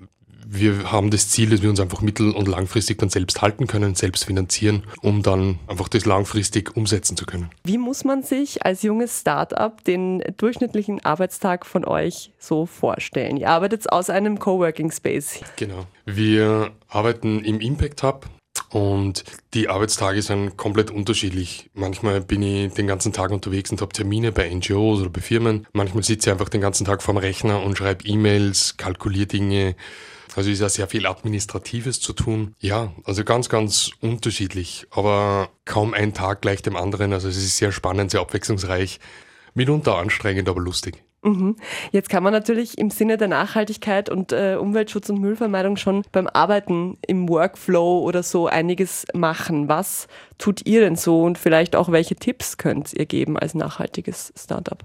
wir 0.47 0.91
haben 0.91 1.11
das 1.11 1.29
Ziel, 1.29 1.51
dass 1.51 1.63
wir 1.63 1.71
uns 1.71 1.81
einfach 1.81 2.01
mittel- 2.01 2.33
und 2.33 2.49
langfristig 2.49 2.99
dann 2.99 3.11
selbst 3.11 3.43
halten 3.43 3.67
können, 3.67 3.95
selbst 3.95 4.25
finanzieren, 4.25 4.85
um 5.03 5.23
dann 5.23 5.59
einfach 5.67 5.89
das 5.89 6.07
langfristig 6.07 6.77
umsetzen 6.77 7.17
zu 7.17 7.27
können. 7.27 7.51
Wie 7.65 7.79
muss 7.79 8.05
man 8.05 8.23
sich 8.23 8.65
als 8.65 8.83
junges 8.83 9.21
Startup 9.21 9.83
den 9.85 10.23
durchschnittlichen 10.37 11.05
Arbeitstag 11.05 11.67
von 11.67 11.85
euch 11.85 12.33
so 12.39 12.67
vorstellen? 12.67 13.37
Ihr 13.37 13.51
arbeitet 13.51 13.93
aus 13.93 14.11
einem 14.11 14.39
Coworking 14.39 14.91
Space. 14.91 15.41
Genau. 15.57 15.87
Wir 16.07 16.71
arbeiten 16.89 17.45
im 17.45 17.61
Impact 17.61 18.03
Hub. 18.03 18.27
Und 18.71 19.25
die 19.55 19.69
Arbeitstage 19.69 20.21
sind 20.21 20.59
komplett 20.59 20.91
unterschiedlich. 20.91 21.71
Manchmal 21.73 22.21
bin 22.21 22.43
ich 22.43 22.75
den 22.75 22.87
ganzen 22.87 23.15
Tag 23.15 23.31
unterwegs 23.31 23.71
und 23.71 23.81
habe 23.81 23.95
Termine 23.95 24.31
bei 24.31 24.53
NGOs 24.53 25.01
oder 25.01 25.09
bei 25.09 25.23
Firmen. 25.23 25.67
Manchmal 25.73 26.03
sitze 26.03 26.29
ich 26.29 26.33
einfach 26.33 26.51
den 26.51 26.61
ganzen 26.61 26.85
Tag 26.85 27.03
vorm 27.03 27.17
Rechner 27.17 27.63
und 27.63 27.79
schreibe 27.79 28.05
E-Mails, 28.05 28.77
kalkuliere 28.77 29.27
Dinge, 29.27 29.75
also 30.39 30.51
ist 30.51 30.61
ja 30.61 30.69
sehr 30.69 30.87
viel 30.87 31.07
Administratives 31.07 32.01
zu 32.01 32.13
tun. 32.13 32.55
Ja, 32.61 32.93
also 33.05 33.25
ganz, 33.25 33.49
ganz 33.49 33.91
unterschiedlich, 34.01 34.87
aber 34.91 35.51
kaum 35.65 35.95
ein 35.95 36.15
Tag 36.15 36.43
gleich 36.43 36.63
dem 36.63 36.77
anderen. 36.77 37.13
Also 37.13 37.29
es 37.29 37.37
ist 37.37 37.57
sehr 37.57 37.73
spannend, 37.73 38.13
sehr 38.13 38.21
abwechslungsreich, 38.21 39.01
mitunter 39.55 39.97
anstrengend, 39.97 40.49
aber 40.49 40.61
lustig. 40.61 41.03
Mhm. 41.23 41.57
Jetzt 41.91 42.09
kann 42.09 42.23
man 42.23 42.33
natürlich 42.33 42.79
im 42.79 42.91
Sinne 42.91 43.17
der 43.17 43.27
Nachhaltigkeit 43.27 44.09
und 44.09 44.33
äh, 44.33 44.55
Umweltschutz 44.55 45.11
und 45.11 45.21
Müllvermeidung 45.21 45.77
schon 45.77 46.05
beim 46.13 46.29
Arbeiten 46.29 46.97
im 47.07 47.29
Workflow 47.29 48.01
oder 48.01 48.23
so 48.23 48.47
einiges 48.47 49.07
machen. 49.15 49.69
Was 49.69 50.07
tut 50.39 50.65
ihr 50.67 50.81
denn 50.81 50.95
so 50.95 51.23
und 51.25 51.37
vielleicht 51.37 51.75
auch 51.75 51.91
welche 51.91 52.15
Tipps 52.15 52.57
könnt 52.57 52.95
ihr 52.95 53.07
geben 53.07 53.37
als 53.37 53.55
nachhaltiges 53.55 54.33
Startup? 54.37 54.85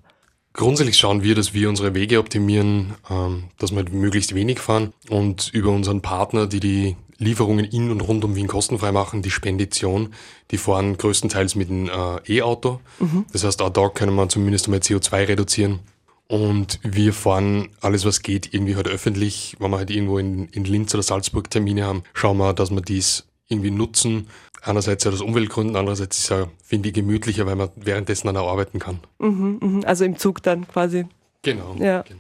Grundsätzlich 0.54 0.98
schauen 0.98 1.24
wir, 1.24 1.34
dass 1.34 1.54
wir 1.54 1.68
unsere 1.68 1.96
Wege 1.96 2.20
optimieren, 2.20 2.94
ähm, 3.10 3.46
dass 3.58 3.76
wir 3.76 3.84
möglichst 3.90 4.36
wenig 4.36 4.60
fahren 4.60 4.94
und 5.10 5.50
über 5.52 5.72
unseren 5.72 6.02
Partner, 6.02 6.46
die 6.46 6.60
die 6.60 6.96
Lieferungen 7.18 7.66
in 7.66 7.90
und 7.90 8.02
rund 8.02 8.24
um 8.24 8.36
Wien 8.36 8.48
kostenfrei 8.48 8.92
machen. 8.92 9.22
Die 9.22 9.32
Spedition, 9.32 10.14
die 10.52 10.58
fahren 10.58 10.98
größtenteils 10.98 11.56
mit 11.56 11.70
einem 11.70 11.90
äh, 11.90 12.38
E-Auto. 12.38 12.82
Mhm. 13.00 13.26
Das 13.32 13.44
heißt, 13.44 13.62
auch 13.62 13.70
da 13.70 13.90
können 13.90 14.16
wir 14.16 14.30
zumindest 14.30 14.68
einmal 14.68 14.82
CO2 14.82 15.28
reduzieren. 15.28 15.80
Und 16.28 16.80
wir 16.84 17.14
fahren 17.14 17.70
alles, 17.82 18.06
was 18.06 18.22
geht, 18.22 18.54
irgendwie 18.54 18.76
halt 18.76 18.88
öffentlich. 18.88 19.56
Wenn 19.60 19.72
wir 19.72 19.78
halt 19.78 19.92
irgendwo 19.92 20.18
in, 20.18 20.48
in 20.50 20.66
Linz 20.66 20.94
oder 20.94 21.04
Salzburg 21.04 21.50
Termine 21.50 21.84
haben, 21.84 22.04
schauen 22.14 22.38
wir, 22.38 22.54
dass 22.54 22.72
wir 22.72 22.82
dies 22.82 23.26
irgendwie 23.48 23.72
nutzen. 23.72 24.28
Einerseits 24.66 25.04
ja 25.04 25.12
aus 25.12 25.22
Umweltgründen, 25.22 25.76
andererseits 25.76 26.18
ist 26.18 26.24
es 26.24 26.30
ja, 26.30 26.48
finde 26.64 26.90
ich, 26.90 26.96
gemütlicher, 26.96 27.46
weil 27.46 27.56
man 27.56 27.70
währenddessen 27.76 28.28
dann 28.28 28.38
auch 28.38 28.50
arbeiten 28.50 28.80
kann. 28.80 29.00
Mhm, 29.20 29.60
mh. 29.62 29.88
Also 29.88 30.06
im 30.06 30.18
Zug 30.18 30.42
dann 30.42 30.68
quasi. 30.68 31.06
Genau. 31.42 31.76
Ja. 31.78 32.04
genau. 32.04 32.20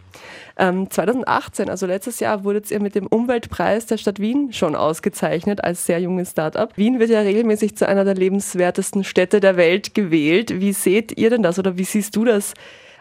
Ähm, 0.57 0.89
2018, 0.89 1.69
also 1.69 1.87
letztes 1.87 2.19
Jahr, 2.19 2.43
wurdet 2.43 2.69
ihr 2.69 2.79
mit 2.79 2.93
dem 2.95 3.07
Umweltpreis 3.07 3.87
der 3.87 3.97
Stadt 3.97 4.19
Wien 4.19 4.53
schon 4.53 4.75
ausgezeichnet 4.75 5.63
als 5.63 5.85
sehr 5.85 5.99
junges 5.99 6.31
Startup. 6.31 6.69
Wien 6.77 6.99
wird 6.99 7.09
ja 7.09 7.21
regelmäßig 7.21 7.75
zu 7.75 7.87
einer 7.87 8.05
der 8.05 8.13
lebenswertesten 8.13 9.03
Städte 9.03 9.39
der 9.39 9.57
Welt 9.57 9.95
gewählt. 9.95 10.59
Wie 10.59 10.73
seht 10.73 11.17
ihr 11.17 11.31
denn 11.31 11.41
das 11.41 11.57
oder 11.57 11.77
wie 11.77 11.85
siehst 11.85 12.15
du 12.15 12.25
das? 12.25 12.53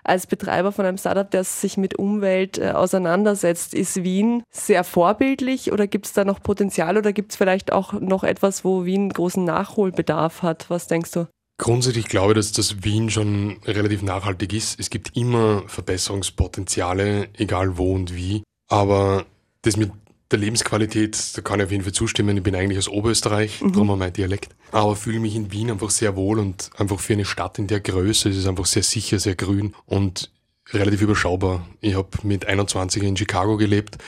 Als 0.05 0.27
Betreiber 0.27 0.73
von 0.73 0.85
einem 0.85 0.99
Startup, 0.99 1.31
der 1.31 1.45
sich 1.45 1.77
mit 1.77 1.99
Umwelt 1.99 2.59
äh, 2.59 2.71
auseinandersetzt. 2.71 3.75
Ist 3.75 4.03
Wien 4.03 4.43
sehr 4.51 4.85
vorbildlich 4.85 5.73
oder 5.73 5.87
gibt 5.87 6.07
es 6.07 6.13
da 6.13 6.25
noch 6.25 6.43
Potenzial 6.43 6.97
oder 6.97 7.13
gibt 7.13 7.33
es 7.33 7.37
vielleicht 7.37 7.73
auch 7.73 7.93
noch 7.93 8.25
etwas, 8.25 8.65
wo 8.65 8.85
Wien 8.85 9.11
großen 9.11 9.45
Nachholbedarf 9.45 10.43
hat? 10.43 10.69
Was 10.71 10.87
denkst 10.87 11.13
du? 11.13 11.27
Grundsätzlich 11.59 12.07
glaube 12.07 12.33
ich, 12.33 12.37
dass 12.39 12.53
das 12.53 12.83
Wien 12.83 13.11
schon 13.11 13.59
relativ 13.65 14.03
nachhaltig 14.03 14.53
ist. 14.53 14.81
Es 14.81 14.91
gibt 14.91 15.17
immer 15.17 15.63
Verbesserungspotenziale, 15.69 17.29
egal 17.35 17.77
wo 17.79 17.95
und 17.95 18.17
wie. 18.17 18.43
Aber 18.69 19.27
das 19.63 19.77
mit 19.77 19.93
der 20.33 20.39
Lebensqualität, 20.39 21.37
da 21.37 21.43
kann 21.43 21.61
ich 21.61 21.67
auf 21.67 21.71
jeden 21.71 21.85
Fall 21.85 21.93
zustimmen. 21.93 22.37
Ich 22.37 22.43
bin 22.43 22.55
eigentlich 22.55 22.79
aus 22.79 22.89
Oberösterreich, 22.89 23.61
mhm. 23.61 23.73
darum 23.73 23.99
mein 23.99 24.13
Dialekt. 24.13 24.55
Aber 24.73 24.97
fühle 24.97 25.21
mich 25.21 25.37
in 25.37 25.53
Wien 25.53 25.71
einfach 25.71 25.91
sehr 25.91 26.17
wohl 26.17 26.39
und 26.39 26.71
einfach 26.77 26.99
für 26.99 27.13
eine 27.13 27.25
Stadt 27.25 27.59
in 27.59 27.67
der 27.67 27.81
Größe 27.81 28.31
es 28.31 28.37
ist 28.37 28.47
einfach 28.47 28.67
sehr 28.67 28.83
sicher, 28.83 29.19
sehr 29.19 29.35
grün 29.35 29.75
und 29.87 30.31
relativ 30.71 31.03
überschaubar. 31.03 31.67
Ich 31.81 31.95
habe 31.95 32.09
mit 32.23 32.47
21 32.47 33.03
in 33.03 33.17
Chicago 33.17 33.57
gelebt 33.57 33.99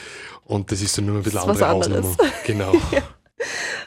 und 0.43 0.71
das 0.71 0.81
ist 0.81 0.97
dann 0.97 1.05
nur 1.05 1.17
ein 1.17 1.23
bisschen 1.23 1.39
andere 1.39 1.67
Hausnummer. 1.67 2.15
Genau. 2.45 2.73
ja. 2.91 3.03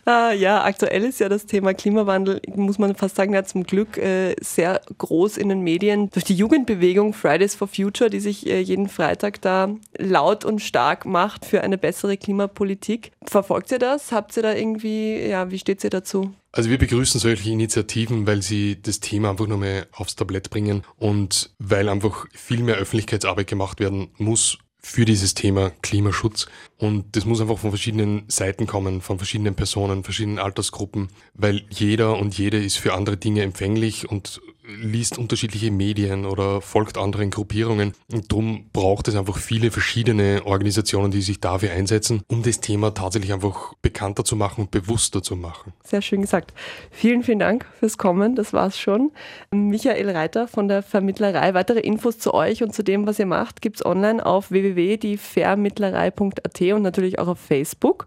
Ah, 0.04 0.32
ja, 0.32 0.64
aktuell 0.64 1.04
ist 1.04 1.20
ja 1.20 1.28
das 1.28 1.46
Thema 1.46 1.74
Klimawandel, 1.74 2.40
muss 2.54 2.78
man 2.78 2.94
fast 2.94 3.16
sagen, 3.16 3.34
ja, 3.34 3.44
zum 3.44 3.64
Glück 3.64 3.98
äh, 3.98 4.34
sehr 4.40 4.80
groß 4.96 5.36
in 5.36 5.48
den 5.48 5.60
Medien 5.60 6.10
durch 6.10 6.24
die 6.24 6.34
Jugendbewegung 6.34 7.12
Fridays 7.12 7.54
for 7.54 7.68
Future, 7.68 8.10
die 8.10 8.20
sich 8.20 8.46
äh, 8.46 8.60
jeden 8.60 8.88
Freitag 8.88 9.40
da 9.42 9.70
laut 9.98 10.44
und 10.44 10.60
stark 10.60 11.04
macht 11.04 11.44
für 11.44 11.62
eine 11.62 11.78
bessere 11.78 12.16
Klimapolitik. 12.16 13.12
Verfolgt 13.24 13.70
ihr 13.72 13.78
das? 13.78 14.12
Habt 14.12 14.36
ihr 14.36 14.42
da 14.42 14.54
irgendwie, 14.54 15.18
ja, 15.28 15.50
wie 15.50 15.58
steht 15.58 15.84
ihr 15.84 15.90
dazu? 15.90 16.32
Also 16.52 16.70
wir 16.70 16.78
begrüßen 16.78 17.20
solche 17.20 17.50
Initiativen, 17.50 18.26
weil 18.26 18.42
sie 18.42 18.80
das 18.80 19.00
Thema 19.00 19.30
einfach 19.30 19.46
nochmal 19.46 19.86
aufs 19.92 20.16
Tablett 20.16 20.50
bringen 20.50 20.82
und 20.96 21.50
weil 21.58 21.88
einfach 21.88 22.26
viel 22.32 22.62
mehr 22.62 22.76
Öffentlichkeitsarbeit 22.76 23.46
gemacht 23.46 23.80
werden 23.80 24.10
muss 24.16 24.58
für 24.80 25.04
dieses 25.04 25.34
Thema 25.34 25.70
Klimaschutz. 25.82 26.46
Und 26.78 27.16
das 27.16 27.24
muss 27.24 27.40
einfach 27.40 27.58
von 27.58 27.70
verschiedenen 27.70 28.24
Seiten 28.28 28.66
kommen, 28.66 29.00
von 29.00 29.18
verschiedenen 29.18 29.54
Personen, 29.54 30.04
verschiedenen 30.04 30.38
Altersgruppen, 30.38 31.08
weil 31.34 31.64
jeder 31.70 32.18
und 32.18 32.38
jede 32.38 32.62
ist 32.62 32.78
für 32.78 32.94
andere 32.94 33.16
Dinge 33.16 33.42
empfänglich 33.42 34.08
und 34.08 34.40
liest 34.68 35.18
unterschiedliche 35.18 35.70
Medien 35.70 36.26
oder 36.26 36.60
folgt 36.60 36.98
anderen 36.98 37.30
Gruppierungen. 37.30 37.94
Und 38.12 38.30
darum 38.30 38.66
braucht 38.72 39.08
es 39.08 39.16
einfach 39.16 39.38
viele 39.38 39.70
verschiedene 39.70 40.42
Organisationen, 40.44 41.10
die 41.10 41.22
sich 41.22 41.40
dafür 41.40 41.72
einsetzen, 41.72 42.22
um 42.28 42.42
das 42.42 42.60
Thema 42.60 42.92
tatsächlich 42.92 43.32
einfach 43.32 43.74
bekannter 43.80 44.24
zu 44.24 44.36
machen 44.36 44.62
und 44.62 44.70
bewusster 44.70 45.22
zu 45.22 45.36
machen. 45.36 45.72
Sehr 45.84 46.02
schön 46.02 46.20
gesagt. 46.20 46.52
Vielen, 46.90 47.22
vielen 47.22 47.38
Dank 47.38 47.66
fürs 47.78 47.96
Kommen. 47.96 48.36
Das 48.36 48.52
war's 48.52 48.78
schon. 48.78 49.10
Michael 49.50 50.10
Reiter 50.10 50.48
von 50.48 50.68
der 50.68 50.82
Vermittlerei. 50.82 51.54
Weitere 51.54 51.80
Infos 51.80 52.18
zu 52.18 52.34
euch 52.34 52.62
und 52.62 52.74
zu 52.74 52.84
dem, 52.84 53.06
was 53.06 53.18
ihr 53.18 53.26
macht, 53.26 53.62
gibt's 53.62 53.84
online 53.84 54.24
auf 54.24 54.50
www.dievermittlerei.at 54.74 56.60
und 56.60 56.82
natürlich 56.82 57.18
auch 57.18 57.28
auf 57.28 57.38
Facebook. 57.38 58.06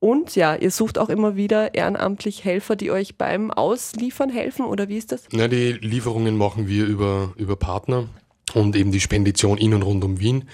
Und 0.00 0.36
ja, 0.36 0.54
ihr 0.54 0.70
sucht 0.70 0.98
auch 0.98 1.08
immer 1.08 1.36
wieder 1.36 1.74
ehrenamtlich 1.74 2.44
Helfer, 2.44 2.76
die 2.76 2.90
euch 2.90 3.16
beim 3.16 3.50
Ausliefern 3.50 4.30
helfen 4.30 4.64
oder 4.64 4.88
wie 4.88 4.96
ist 4.96 5.10
das? 5.10 5.24
Na, 5.32 5.48
die 5.48 5.72
Lieferungen 5.72 6.36
machen 6.36 6.68
wir 6.68 6.86
über, 6.86 7.32
über 7.36 7.56
Partner 7.56 8.08
und 8.54 8.76
eben 8.76 8.92
die 8.92 9.00
Spedition 9.00 9.58
in 9.58 9.74
und 9.74 9.82
rund 9.82 10.04
um 10.04 10.20
Wien. 10.20 10.44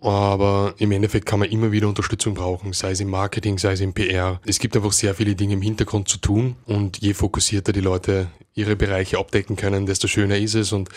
Aber 0.00 0.74
im 0.78 0.92
Endeffekt 0.92 1.26
kann 1.26 1.40
man 1.40 1.50
immer 1.50 1.72
wieder 1.72 1.86
Unterstützung 1.86 2.32
brauchen, 2.34 2.72
sei 2.72 2.92
es 2.92 3.00
im 3.00 3.10
Marketing, 3.10 3.58
sei 3.58 3.72
es 3.72 3.80
im 3.80 3.92
PR. 3.92 4.40
Es 4.46 4.58
gibt 4.58 4.74
einfach 4.74 4.92
sehr 4.92 5.14
viele 5.14 5.34
Dinge 5.34 5.54
im 5.54 5.62
Hintergrund 5.62 6.08
zu 6.08 6.16
tun 6.18 6.56
und 6.64 6.98
je 6.98 7.12
fokussierter 7.12 7.72
die 7.72 7.82
Leute 7.82 8.28
ihre 8.54 8.76
Bereiche 8.76 9.18
abdecken 9.18 9.56
können, 9.56 9.84
desto 9.84 10.08
schöner 10.08 10.38
ist 10.38 10.54
es 10.54 10.72
und 10.72 10.88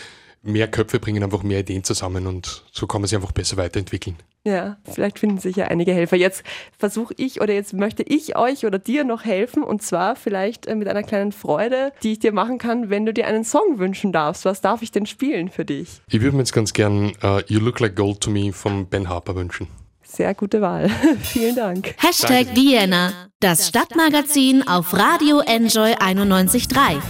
mehr 0.44 0.68
Köpfe 0.68 1.00
bringen 1.00 1.22
einfach 1.22 1.42
mehr 1.42 1.60
Ideen 1.60 1.84
zusammen 1.84 2.26
und 2.26 2.64
so 2.70 2.86
kann 2.86 3.00
man 3.00 3.08
sich 3.08 3.16
einfach 3.16 3.32
besser 3.32 3.56
weiterentwickeln. 3.56 4.16
Ja, 4.46 4.76
vielleicht 4.84 5.18
finden 5.18 5.38
sich 5.38 5.56
ja 5.56 5.68
einige 5.68 5.94
Helfer. 5.94 6.16
Jetzt 6.16 6.42
versuche 6.76 7.14
ich 7.16 7.40
oder 7.40 7.54
jetzt 7.54 7.72
möchte 7.72 8.02
ich 8.02 8.36
euch 8.36 8.66
oder 8.66 8.78
dir 8.78 9.04
noch 9.04 9.24
helfen 9.24 9.62
und 9.62 9.82
zwar 9.82 10.16
vielleicht 10.16 10.66
äh, 10.66 10.74
mit 10.74 10.86
einer 10.86 11.02
kleinen 11.02 11.32
Freude, 11.32 11.92
die 12.02 12.12
ich 12.12 12.18
dir 12.18 12.32
machen 12.32 12.58
kann, 12.58 12.90
wenn 12.90 13.06
du 13.06 13.14
dir 13.14 13.26
einen 13.26 13.44
Song 13.44 13.78
wünschen 13.78 14.12
darfst. 14.12 14.44
Was 14.44 14.60
darf 14.60 14.82
ich 14.82 14.90
denn 14.90 15.06
spielen 15.06 15.48
für 15.48 15.64
dich? 15.64 16.02
Ich 16.10 16.20
würde 16.20 16.36
mir 16.36 16.42
jetzt 16.42 16.52
ganz 16.52 16.74
gern 16.74 17.12
uh, 17.22 17.40
You 17.46 17.58
Look 17.58 17.80
Like 17.80 17.96
Gold 17.96 18.20
to 18.20 18.30
Me 18.30 18.52
von 18.52 18.86
Ben 18.86 19.08
Harper 19.08 19.34
wünschen. 19.34 19.66
Sehr 20.02 20.34
gute 20.34 20.60
Wahl. 20.60 20.90
Vielen 21.22 21.56
Dank. 21.56 21.94
Hashtag 21.96 22.54
Vienna, 22.54 23.12
das 23.40 23.68
Stadtmagazin 23.68 24.68
auf 24.68 24.92
Radio 24.92 25.40
Enjoy 25.40 25.94
91.3. 25.94 27.00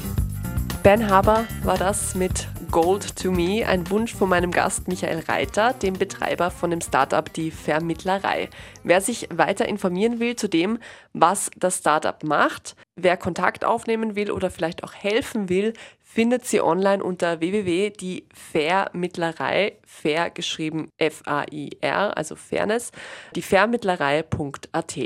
Ben 0.85 1.11
Haber 1.11 1.47
war 1.65 1.79
das 1.79 2.15
mit 2.15 2.47
Gold 2.75 3.15
to 3.15 3.31
Me, 3.31 3.65
ein 3.65 3.89
Wunsch 3.89 4.13
von 4.13 4.29
meinem 4.29 4.51
Gast 4.51 4.89
Michael 4.89 5.21
Reiter, 5.29 5.75
dem 5.75 5.95
Betreiber 5.95 6.51
von 6.51 6.71
dem 6.71 6.81
Startup 6.81 7.33
Die 7.33 7.53
Vermittlerei. 7.53 8.51
Wer 8.83 9.01
sich 9.01 9.29
weiter 9.33 9.69
informieren 9.69 10.19
will 10.19 10.35
zu 10.35 10.49
dem, 10.49 10.81
was 11.13 11.53
das 11.57 11.79
Startup 11.79 12.21
macht, 12.25 12.75
wer 12.97 13.17
Kontakt 13.17 13.65
aufnehmen 13.65 14.17
will 14.17 14.31
oder 14.31 14.51
vielleicht 14.51 14.85
auch 14.85 14.95
helfen 14.95 15.49
will, 15.49 15.73
findet 16.15 16.47
sie 16.47 16.61
online 16.61 17.03
unter 17.03 17.41
www.dievermittlerei, 17.41 19.79
fair 19.85 20.31
geschrieben 20.31 20.89
F-A-I-R, 20.97 22.17
also 22.17 22.37
Fairness, 22.37 22.93
dievermittlerei.at. 23.35 24.97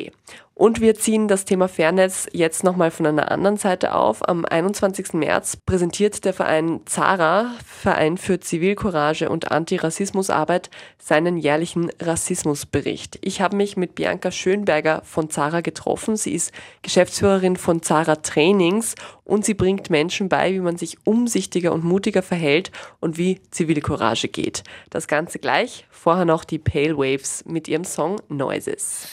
Und 0.58 0.80
wir 0.80 0.96
ziehen 0.96 1.28
das 1.28 1.44
Thema 1.44 1.68
Fairness 1.68 2.26
jetzt 2.32 2.64
nochmal 2.64 2.90
von 2.90 3.06
einer 3.06 3.30
anderen 3.30 3.58
Seite 3.58 3.94
auf. 3.94 4.28
Am 4.28 4.44
21. 4.44 5.12
März 5.12 5.56
präsentiert 5.56 6.24
der 6.24 6.34
Verein 6.34 6.80
ZARA, 6.84 7.52
Verein 7.64 8.18
für 8.18 8.40
Zivilcourage 8.40 9.30
und 9.30 9.52
Antirassismusarbeit, 9.52 10.68
seinen 10.98 11.36
jährlichen 11.36 11.92
Rassismusbericht. 12.00 13.20
Ich 13.22 13.40
habe 13.40 13.54
mich 13.54 13.76
mit 13.76 13.94
Bianca 13.94 14.32
Schönberger 14.32 15.02
von 15.04 15.30
ZARA 15.30 15.60
getroffen. 15.60 16.16
Sie 16.16 16.34
ist 16.34 16.50
Geschäftsführerin 16.82 17.56
von 17.56 17.77
ZARA 17.82 18.16
Trainings 18.16 18.94
und 19.24 19.44
sie 19.44 19.54
bringt 19.54 19.90
Menschen 19.90 20.28
bei, 20.28 20.52
wie 20.52 20.60
man 20.60 20.76
sich 20.76 20.98
umsichtiger 21.04 21.72
und 21.72 21.84
mutiger 21.84 22.22
verhält 22.22 22.70
und 23.00 23.18
wie 23.18 23.40
Zivilcourage 23.50 24.28
geht. 24.28 24.64
Das 24.90 25.06
Ganze 25.08 25.38
gleich. 25.38 25.86
Vorher 25.90 26.24
noch 26.24 26.44
die 26.44 26.58
Pale 26.58 26.96
Waves 26.96 27.44
mit 27.46 27.68
ihrem 27.68 27.84
Song 27.84 28.20
Noises. 28.28 29.08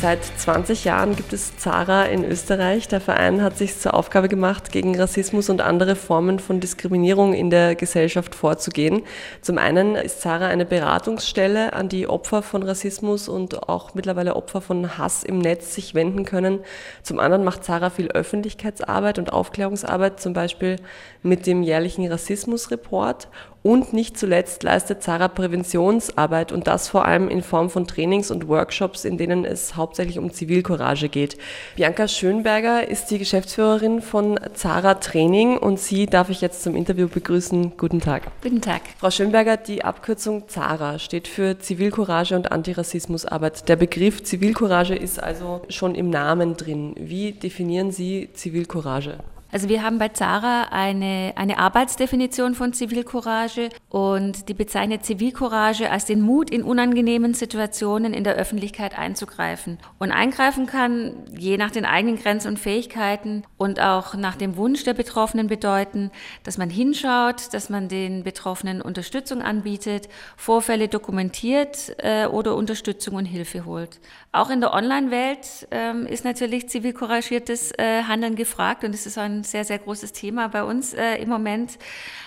Seit 0.00 0.24
20 0.24 0.84
Jahren 0.84 1.16
gibt 1.16 1.32
es 1.32 1.56
Zara 1.56 2.04
in 2.04 2.24
Österreich. 2.24 2.86
Der 2.86 3.00
Verein 3.00 3.42
hat 3.42 3.58
sich 3.58 3.80
zur 3.80 3.94
Aufgabe 3.94 4.28
gemacht, 4.28 4.70
gegen 4.70 4.96
Rassismus 4.96 5.50
und 5.50 5.60
andere 5.60 5.96
Formen 5.96 6.38
von 6.38 6.60
Diskriminierung 6.60 7.34
in 7.34 7.50
der 7.50 7.74
Gesellschaft 7.74 8.36
vorzugehen. 8.36 9.02
Zum 9.40 9.58
einen 9.58 9.96
ist 9.96 10.20
Zara 10.20 10.46
eine 10.46 10.64
Beratungsstelle, 10.64 11.72
an 11.72 11.88
die 11.88 12.06
Opfer 12.06 12.42
von 12.42 12.62
Rassismus 12.62 13.28
und 13.28 13.68
auch 13.68 13.94
mittlerweile 13.94 14.36
Opfer 14.36 14.60
von 14.60 14.98
Hass 14.98 15.24
im 15.24 15.38
Netz 15.38 15.74
sich 15.74 15.96
wenden 15.96 16.24
können. 16.24 16.60
Zum 17.02 17.18
anderen 17.18 17.42
macht 17.42 17.64
Zara 17.64 17.90
viel 17.90 18.06
Öffentlichkeitsarbeit 18.06 19.18
und 19.18 19.32
Aufklärungsarbeit, 19.32 20.20
zum 20.20 20.32
Beispiel 20.32 20.76
mit 21.24 21.44
dem 21.44 21.64
jährlichen 21.64 22.06
Rassismusreport 22.06 23.28
und 23.68 23.92
nicht 23.92 24.16
zuletzt 24.16 24.62
leistet 24.62 25.02
Zara 25.02 25.28
Präventionsarbeit 25.28 26.52
und 26.52 26.66
das 26.66 26.88
vor 26.88 27.04
allem 27.04 27.28
in 27.28 27.42
Form 27.42 27.68
von 27.68 27.86
Trainings 27.86 28.30
und 28.30 28.48
Workshops, 28.48 29.04
in 29.04 29.18
denen 29.18 29.44
es 29.44 29.76
hauptsächlich 29.76 30.18
um 30.18 30.32
Zivilcourage 30.32 31.10
geht. 31.10 31.36
Bianca 31.76 32.08
Schönberger 32.08 32.88
ist 32.88 33.10
die 33.10 33.18
Geschäftsführerin 33.18 34.00
von 34.00 34.40
Zara 34.54 34.94
Training 34.94 35.58
und 35.58 35.78
sie 35.78 36.06
darf 36.06 36.30
ich 36.30 36.40
jetzt 36.40 36.62
zum 36.62 36.74
Interview 36.74 37.08
begrüßen. 37.08 37.76
Guten 37.76 38.00
Tag. 38.00 38.22
Guten 38.42 38.62
Tag. 38.62 38.80
Frau 38.98 39.10
Schönberger, 39.10 39.58
die 39.58 39.84
Abkürzung 39.84 40.48
Zara 40.48 40.98
steht 40.98 41.28
für 41.28 41.58
Zivilcourage 41.58 42.36
und 42.36 42.50
Antirassismusarbeit. 42.50 43.68
Der 43.68 43.76
Begriff 43.76 44.22
Zivilcourage 44.22 44.94
ist 44.94 45.22
also 45.22 45.60
schon 45.68 45.94
im 45.94 46.08
Namen 46.08 46.56
drin. 46.56 46.94
Wie 46.98 47.32
definieren 47.32 47.90
Sie 47.90 48.30
Zivilcourage? 48.32 49.18
Also 49.50 49.70
wir 49.70 49.82
haben 49.82 49.98
bei 49.98 50.08
Zara 50.08 50.68
eine, 50.70 51.32
eine 51.36 51.58
Arbeitsdefinition 51.58 52.54
von 52.54 52.74
Zivilcourage 52.74 53.70
und 53.88 54.48
die 54.50 54.54
bezeichnet 54.54 55.06
Zivilcourage 55.06 55.90
als 55.90 56.04
den 56.04 56.20
Mut, 56.20 56.50
in 56.50 56.62
unangenehmen 56.62 57.32
Situationen 57.32 58.12
in 58.12 58.24
der 58.24 58.34
Öffentlichkeit 58.34 58.98
einzugreifen. 58.98 59.78
Und 59.98 60.12
eingreifen 60.12 60.66
kann, 60.66 61.24
je 61.34 61.56
nach 61.56 61.70
den 61.70 61.86
eigenen 61.86 62.18
Grenzen 62.18 62.48
und 62.48 62.58
Fähigkeiten 62.58 63.42
und 63.56 63.80
auch 63.80 64.14
nach 64.14 64.36
dem 64.36 64.56
Wunsch 64.56 64.84
der 64.84 64.94
Betroffenen 64.94 65.46
bedeuten, 65.46 66.10
dass 66.44 66.58
man 66.58 66.68
hinschaut, 66.68 67.54
dass 67.54 67.70
man 67.70 67.88
den 67.88 68.24
Betroffenen 68.24 68.82
Unterstützung 68.82 69.40
anbietet, 69.40 70.10
Vorfälle 70.36 70.88
dokumentiert 70.88 71.96
äh, 71.98 72.26
oder 72.26 72.54
Unterstützung 72.54 73.14
und 73.14 73.24
Hilfe 73.24 73.64
holt. 73.64 73.98
Auch 74.30 74.50
in 74.50 74.60
der 74.60 74.74
Online-Welt 74.74 75.68
ähm, 75.70 76.04
ist 76.04 76.26
natürlich 76.26 76.68
zivilcouragiertes 76.68 77.72
äh, 77.78 78.02
Handeln 78.02 78.36
gefragt 78.36 78.84
und 78.84 78.94
es 78.94 79.06
ist 79.06 79.16
ein 79.16 79.37
sehr, 79.44 79.64
sehr 79.64 79.78
großes 79.78 80.12
Thema 80.12 80.48
bei 80.48 80.62
uns 80.62 80.94
äh, 80.94 81.16
im 81.16 81.28
Moment, 81.28 81.78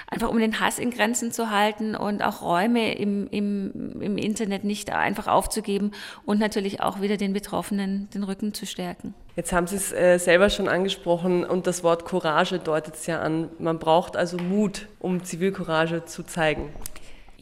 einfach 0.08 0.30
um 0.30 0.40
den 0.40 0.60
Hass 0.60 0.80
in 0.80 0.92
Grenzen 0.92 1.32
zu 1.32 1.50
halten 1.50 1.96
und 1.96 2.22
auch 2.22 2.42
Räume 2.42 2.94
im, 2.96 3.28
im, 3.28 4.02
im 4.02 4.18
Internet 4.18 4.64
nicht 4.64 4.92
einfach 4.92 5.28
aufzugeben 5.28 5.92
und 6.26 6.40
natürlich 6.40 6.82
auch 6.82 7.02
wieder 7.02 7.18
den 7.18 7.34
Betroffenen 7.34 8.10
den 8.14 8.24
Rücken 8.24 8.54
zu 8.54 8.66
stärken. 8.66 9.14
Jetzt 9.36 9.54
haben 9.54 9.68
Sie 9.68 9.78
es 9.78 9.94
äh, 9.94 10.18
selber 10.18 10.50
schon 10.50 10.68
angesprochen 10.68 11.46
und 11.46 11.66
das 11.66 11.84
Wort 11.84 12.04
Courage 12.04 12.60
deutet 12.60 12.96
es 12.96 13.08
ja 13.08 13.22
an. 13.22 13.50
Man 13.60 13.80
braucht 13.80 14.18
also 14.18 14.38
Mut, 14.38 14.88
um 15.00 15.24
Zivilcourage 15.24 16.04
zu 16.06 16.24
zeigen. 16.24 16.70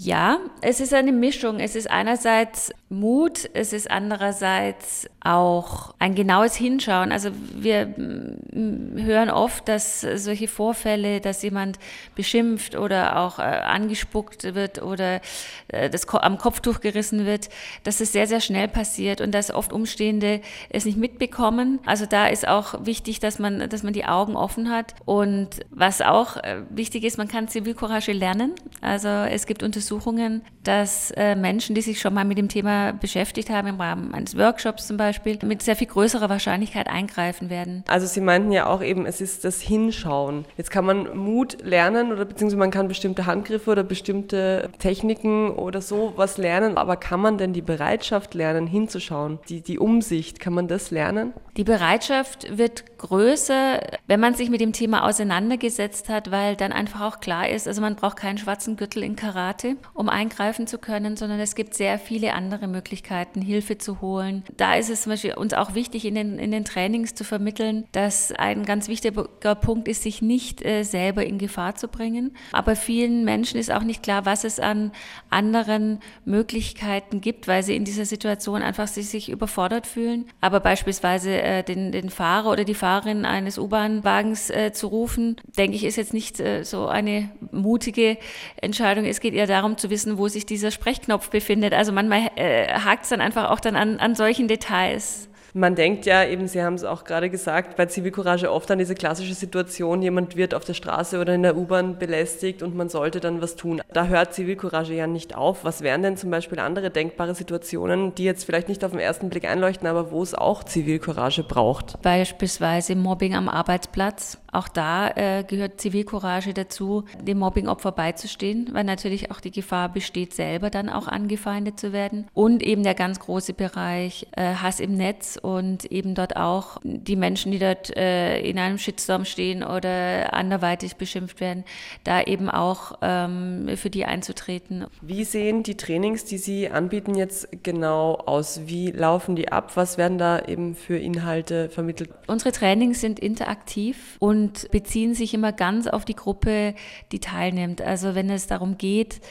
Ja, 0.01 0.37
es 0.61 0.79
ist 0.79 0.93
eine 0.93 1.11
Mischung. 1.11 1.59
Es 1.59 1.75
ist 1.75 1.91
einerseits 1.91 2.71
Mut, 2.87 3.49
es 3.53 3.73
ist 3.73 3.91
andererseits 3.91 5.09
auch 5.19 5.93
ein 5.99 6.15
genaues 6.15 6.55
Hinschauen. 6.55 7.11
Also 7.11 7.31
wir 7.53 7.85
mm, 7.85 8.97
hören 9.03 9.29
oft, 9.29 9.67
dass 9.67 9.99
solche 9.99 10.47
Vorfälle, 10.47 11.19
dass 11.19 11.43
jemand 11.43 11.79
beschimpft 12.15 12.77
oder 12.77 13.19
auch 13.19 13.39
äh, 13.39 13.41
angespuckt 13.41 14.55
wird 14.55 14.81
oder 14.81 15.19
äh, 15.67 15.89
das 15.89 16.07
am 16.07 16.37
Kopftuch 16.37 16.79
gerissen 16.79 17.25
wird, 17.25 17.49
dass 17.83 17.99
es 17.99 18.13
sehr, 18.13 18.25
sehr 18.25 18.39
schnell 18.39 18.69
passiert 18.69 19.19
und 19.19 19.33
dass 19.33 19.51
oft 19.51 19.73
Umstehende 19.73 20.39
es 20.69 20.85
nicht 20.85 20.97
mitbekommen. 20.97 21.79
Also 21.85 22.05
da 22.05 22.27
ist 22.27 22.47
auch 22.47 22.85
wichtig, 22.85 23.19
dass 23.19 23.37
man, 23.37 23.69
dass 23.69 23.83
man 23.83 23.91
die 23.91 24.05
Augen 24.05 24.37
offen 24.37 24.71
hat. 24.71 24.95
Und 25.03 25.59
was 25.69 26.01
auch 26.01 26.37
äh, 26.37 26.61
wichtig 26.69 27.03
ist, 27.03 27.17
man 27.17 27.27
kann 27.27 27.49
Zivilcourage 27.49 28.13
lernen. 28.13 28.53
Also 28.79 29.09
es 29.09 29.45
gibt 29.45 29.61
Untersuchungen, 29.61 29.88
Untersuchungen, 29.89 30.43
dass 30.63 31.11
äh, 31.11 31.35
Menschen, 31.35 31.73
die 31.73 31.81
sich 31.81 31.99
schon 31.99 32.13
mal 32.13 32.25
mit 32.25 32.37
dem 32.37 32.47
Thema 32.47 32.91
beschäftigt 32.93 33.49
haben, 33.49 33.67
im 33.67 33.81
Rahmen 33.81 34.13
eines 34.13 34.37
Workshops 34.37 34.87
zum 34.87 34.97
Beispiel, 34.97 35.39
mit 35.43 35.63
sehr 35.63 35.75
viel 35.75 35.87
größerer 35.87 36.29
Wahrscheinlichkeit 36.29 36.87
eingreifen 36.87 37.49
werden. 37.49 37.83
Also 37.87 38.05
Sie 38.05 38.21
meinten 38.21 38.51
ja 38.51 38.67
auch 38.67 38.83
eben, 38.83 39.05
es 39.05 39.19
ist 39.19 39.45
das 39.45 39.61
Hinschauen. 39.61 40.45
Jetzt 40.57 40.69
kann 40.69 40.85
man 40.85 41.17
Mut 41.17 41.57
lernen 41.63 42.11
oder 42.11 42.25
beziehungsweise 42.25 42.59
man 42.59 42.71
kann 42.71 42.87
bestimmte 42.87 43.25
Handgriffe 43.25 43.71
oder 43.71 43.83
bestimmte 43.83 44.69
Techniken 44.77 45.51
oder 45.51 45.81
so 45.81 46.13
was 46.15 46.37
lernen, 46.37 46.77
aber 46.77 46.95
kann 46.95 47.19
man 47.19 47.37
denn 47.37 47.53
die 47.53 47.61
Bereitschaft 47.61 48.35
lernen, 48.35 48.67
hinzuschauen? 48.67 49.39
Die, 49.49 49.61
die 49.61 49.79
Umsicht, 49.79 50.39
kann 50.39 50.53
man 50.53 50.67
das 50.67 50.91
lernen? 50.91 51.33
Die 51.57 51.63
Bereitschaft 51.63 52.57
wird 52.57 52.83
größer, 52.99 53.79
wenn 54.05 54.19
man 54.19 54.35
sich 54.35 54.49
mit 54.49 54.61
dem 54.61 54.73
Thema 54.73 55.05
auseinandergesetzt 55.05 56.09
hat, 56.09 56.29
weil 56.29 56.55
dann 56.55 56.71
einfach 56.71 57.01
auch 57.01 57.19
klar 57.19 57.49
ist, 57.49 57.67
also 57.67 57.81
man 57.81 57.95
braucht 57.95 58.17
keinen 58.17 58.37
schwarzen 58.37 58.77
Gürtel 58.77 59.03
in 59.03 59.15
Karate, 59.15 59.77
um 59.93 60.09
eingreifen 60.09 60.67
zu 60.67 60.77
können, 60.77 61.17
sondern 61.17 61.39
es 61.39 61.55
gibt 61.55 61.73
sehr 61.73 61.97
viele 61.97 62.33
andere 62.33 62.67
Möglichkeiten, 62.67 63.41
Hilfe 63.41 63.77
zu 63.77 64.01
holen. 64.01 64.43
Da 64.57 64.75
ist 64.75 64.89
es 64.89 65.03
zum 65.03 65.13
Beispiel 65.13 65.33
uns 65.33 65.53
auch 65.53 65.73
wichtig, 65.73 66.05
in 66.05 66.15
den, 66.15 66.37
in 66.37 66.51
den 66.51 66.65
Trainings 66.65 67.15
zu 67.15 67.23
vermitteln, 67.23 67.85
dass 67.91 68.31
ein 68.31 68.65
ganz 68.65 68.87
wichtiger 68.87 69.55
Punkt 69.55 69.87
ist, 69.87 70.03
sich 70.03 70.21
nicht 70.21 70.63
äh, 70.63 70.83
selber 70.83 71.25
in 71.25 71.39
Gefahr 71.39 71.75
zu 71.75 71.87
bringen. 71.87 72.35
Aber 72.51 72.75
vielen 72.75 73.23
Menschen 73.23 73.59
ist 73.59 73.71
auch 73.71 73.83
nicht 73.83 74.03
klar, 74.03 74.25
was 74.25 74.43
es 74.43 74.59
an 74.59 74.91
anderen 75.29 75.99
Möglichkeiten 76.25 77.21
gibt, 77.21 77.47
weil 77.47 77.63
sie 77.63 77.75
in 77.75 77.85
dieser 77.85 78.05
Situation 78.05 78.61
einfach 78.61 78.87
sich, 78.87 79.09
sich 79.09 79.29
überfordert 79.29 79.87
fühlen. 79.87 80.25
Aber 80.41 80.59
beispielsweise 80.59 81.41
äh, 81.41 81.63
den, 81.63 81.91
den 81.91 82.09
Fahrer 82.09 82.51
oder 82.51 82.65
die 82.65 82.75
Fahrerin 82.75 82.88
eines 82.97 83.57
U-Bahn-Wagens 83.57 84.49
äh, 84.49 84.71
zu 84.73 84.87
rufen, 84.87 85.37
denke 85.57 85.77
ich, 85.77 85.85
ist 85.85 85.95
jetzt 85.95 86.13
nicht 86.13 86.39
äh, 86.39 86.63
so 86.63 86.87
eine 86.87 87.29
mutige 87.51 88.17
Entscheidung. 88.61 89.05
Es 89.05 89.19
geht 89.19 89.33
eher 89.33 89.47
darum, 89.47 89.69
darum 89.69 89.77
zu 89.77 89.89
wissen, 89.89 90.17
wo 90.17 90.27
sich 90.27 90.45
dieser 90.45 90.71
Sprechknopf 90.71 91.29
befindet. 91.29 91.73
Also 91.73 91.91
manchmal 91.91 92.31
äh, 92.35 92.67
hakt 92.67 93.03
es 93.03 93.09
dann 93.09 93.21
einfach 93.21 93.49
auch 93.51 93.59
dann 93.59 93.75
an, 93.75 93.99
an 93.99 94.15
solchen 94.15 94.47
Details. 94.47 95.28
Man 95.53 95.75
denkt 95.75 96.05
ja 96.05 96.23
eben, 96.23 96.47
Sie 96.47 96.63
haben 96.63 96.75
es 96.75 96.83
auch 96.83 97.03
gerade 97.03 97.29
gesagt, 97.29 97.75
bei 97.75 97.85
Zivilcourage 97.85 98.51
oft 98.51 98.69
an 98.71 98.79
diese 98.79 98.95
klassische 98.95 99.33
Situation, 99.33 100.01
jemand 100.01 100.35
wird 100.35 100.53
auf 100.53 100.65
der 100.65 100.73
Straße 100.73 101.19
oder 101.19 101.33
in 101.35 101.43
der 101.43 101.57
U-Bahn 101.57 101.97
belästigt 101.97 102.61
und 102.61 102.75
man 102.75 102.89
sollte 102.89 103.19
dann 103.19 103.41
was 103.41 103.55
tun. 103.55 103.81
Da 103.93 104.07
hört 104.07 104.33
Zivilcourage 104.33 104.93
ja 104.93 105.07
nicht 105.07 105.35
auf. 105.35 105.63
Was 105.63 105.81
wären 105.81 106.03
denn 106.03 106.17
zum 106.17 106.29
Beispiel 106.29 106.59
andere 106.59 106.89
denkbare 106.89 107.35
Situationen, 107.35 108.13
die 108.15 108.23
jetzt 108.23 108.43
vielleicht 108.43 108.69
nicht 108.69 108.83
auf 108.83 108.91
den 108.91 108.99
ersten 108.99 109.29
Blick 109.29 109.45
einleuchten, 109.45 109.87
aber 109.87 110.11
wo 110.11 110.21
es 110.21 110.35
auch 110.35 110.63
Zivilcourage 110.63 111.43
braucht? 111.43 112.01
Beispielsweise 112.01 112.95
Mobbing 112.95 113.35
am 113.35 113.49
Arbeitsplatz 113.49 114.37
auch 114.51 114.67
da 114.67 115.09
äh, 115.11 115.43
gehört 115.43 115.79
Zivilcourage 115.79 116.53
dazu, 116.53 117.03
dem 117.21 117.39
Mobbingopfer 117.39 117.91
beizustehen, 117.91 118.69
weil 118.71 118.83
natürlich 118.83 119.31
auch 119.31 119.39
die 119.39 119.51
Gefahr 119.51 119.89
besteht, 119.89 120.33
selber 120.33 120.69
dann 120.69 120.89
auch 120.89 121.07
angefeindet 121.07 121.79
zu 121.79 121.93
werden. 121.93 122.27
Und 122.33 122.63
eben 122.63 122.83
der 122.83 122.95
ganz 122.95 123.19
große 123.19 123.53
Bereich 123.53 124.27
äh, 124.35 124.55
Hass 124.55 124.79
im 124.79 124.95
Netz 124.95 125.38
und 125.39 125.85
eben 125.85 126.15
dort 126.15 126.35
auch 126.35 126.77
die 126.83 127.15
Menschen, 127.15 127.51
die 127.51 127.59
dort 127.59 127.95
äh, 127.95 128.39
in 128.41 128.59
einem 128.59 128.77
Shitstorm 128.77 129.25
stehen 129.25 129.63
oder 129.63 130.33
anderweitig 130.33 130.95
beschimpft 130.95 131.39
werden, 131.41 131.63
da 132.03 132.21
eben 132.21 132.49
auch 132.49 132.97
ähm, 133.01 133.69
für 133.75 133.89
die 133.89 134.05
einzutreten. 134.05 134.85
Wie 135.01 135.23
sehen 135.23 135.63
die 135.63 135.75
Trainings, 135.75 136.25
die 136.25 136.37
Sie 136.37 136.69
anbieten, 136.69 137.15
jetzt 137.15 137.47
genau 137.63 138.15
aus? 138.15 138.61
Wie 138.65 138.91
laufen 138.91 139.35
die 139.35 139.51
ab? 139.51 139.71
Was 139.75 139.97
werden 139.97 140.17
da 140.17 140.39
eben 140.45 140.75
für 140.75 140.97
Inhalte 140.97 141.69
vermittelt? 141.69 142.09
Unsere 142.27 142.51
Trainings 142.51 143.01
sind 143.01 143.19
interaktiv 143.19 144.17
und 144.19 144.69
beziehen 144.71 145.13
sich 145.13 145.33
immer 145.33 145.51
ganz 145.51 145.87
auf 145.87 146.05
die 146.05 146.15
Gruppe, 146.15 146.75
die 147.11 147.19
teilnimmt. 147.19 147.81
Also 147.81 148.15
wenn 148.15 148.29
es 148.29 148.47
darum 148.47 148.77
geht, 148.77 149.21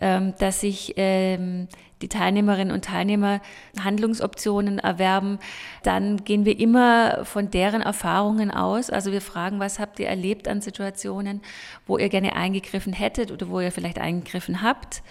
ähm, 0.00 0.34
dass 0.38 0.60
sich 0.60 0.94
ähm, 0.96 1.68
die 2.02 2.08
Teilnehmerinnen 2.08 2.72
und 2.74 2.84
Teilnehmer 2.84 3.40
Handlungsoptionen 3.82 4.78
erwerben, 4.78 5.38
dann 5.82 6.24
gehen 6.24 6.44
wir 6.44 6.58
immer 6.58 7.24
von 7.24 7.50
deren 7.50 7.82
Erfahrungen 7.82 8.50
aus. 8.50 8.90
Also 8.90 9.12
wir 9.12 9.20
fragen, 9.20 9.60
was 9.60 9.78
habt 9.78 9.98
ihr 10.00 10.08
erlebt 10.08 10.48
an 10.48 10.60
Situationen, 10.60 11.42
wo 11.86 11.98
ihr 11.98 12.08
gerne 12.08 12.36
eingegriffen 12.36 12.92
hättet 12.92 13.30
oder 13.30 13.48
wo 13.48 13.60
ihr 13.60 13.72
vielleicht 13.72 13.98
eingegriffen 13.98 14.62
habt. 14.62 15.02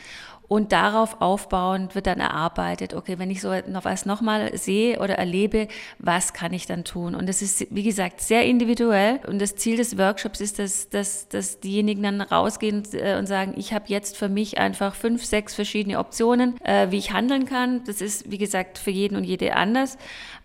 Und 0.50 0.72
darauf 0.72 1.22
aufbauend 1.22 1.94
wird 1.94 2.08
dann 2.08 2.20
erarbeitet, 2.20 2.96
okay, 2.96 3.20
wenn 3.20 3.30
ich 3.30 3.40
so 3.40 3.50
was 3.50 4.08
nochmal 4.08 4.58
sehe 4.58 5.00
oder 5.00 5.14
erlebe, 5.14 5.68
was 6.00 6.34
kann 6.34 6.54
ich 6.54 6.66
dann 6.66 6.84
tun? 6.84 7.14
Und 7.14 7.30
das 7.30 7.44
ist, 7.44 7.68
wie 7.70 7.84
gesagt, 7.84 8.20
sehr 8.20 8.46
individuell. 8.46 9.20
Und 9.28 9.40
das 9.40 9.56
Ziel 9.56 9.78
des 9.78 9.96
Workshops 10.00 10.42
ist, 10.42 10.58
dass, 10.58 10.90
dass, 10.90 11.30
dass 11.30 11.60
diejenigen 11.60 12.02
dann 12.02 12.22
rausgehen 12.22 12.82
äh, 12.94 13.18
und 13.18 13.28
sagen, 13.28 13.54
ich 13.58 13.74
habe 13.74 13.86
jetzt 13.88 14.18
für 14.18 14.28
mich 14.28 14.58
einfach 14.58 14.96
fünf, 14.96 15.24
sechs 15.24 15.54
verschiedene 15.54 16.00
Optionen, 16.00 16.60
äh, 16.64 16.90
wie 16.90 16.98
ich 16.98 17.14
handeln 17.14 17.46
kann. 17.46 17.84
Das 17.86 18.02
ist, 18.02 18.32
wie 18.32 18.40
gesagt, 18.40 18.80
für 18.80 18.92
jeden 18.92 19.18
und 19.18 19.26
jede 19.26 19.56
anders 19.56 20.00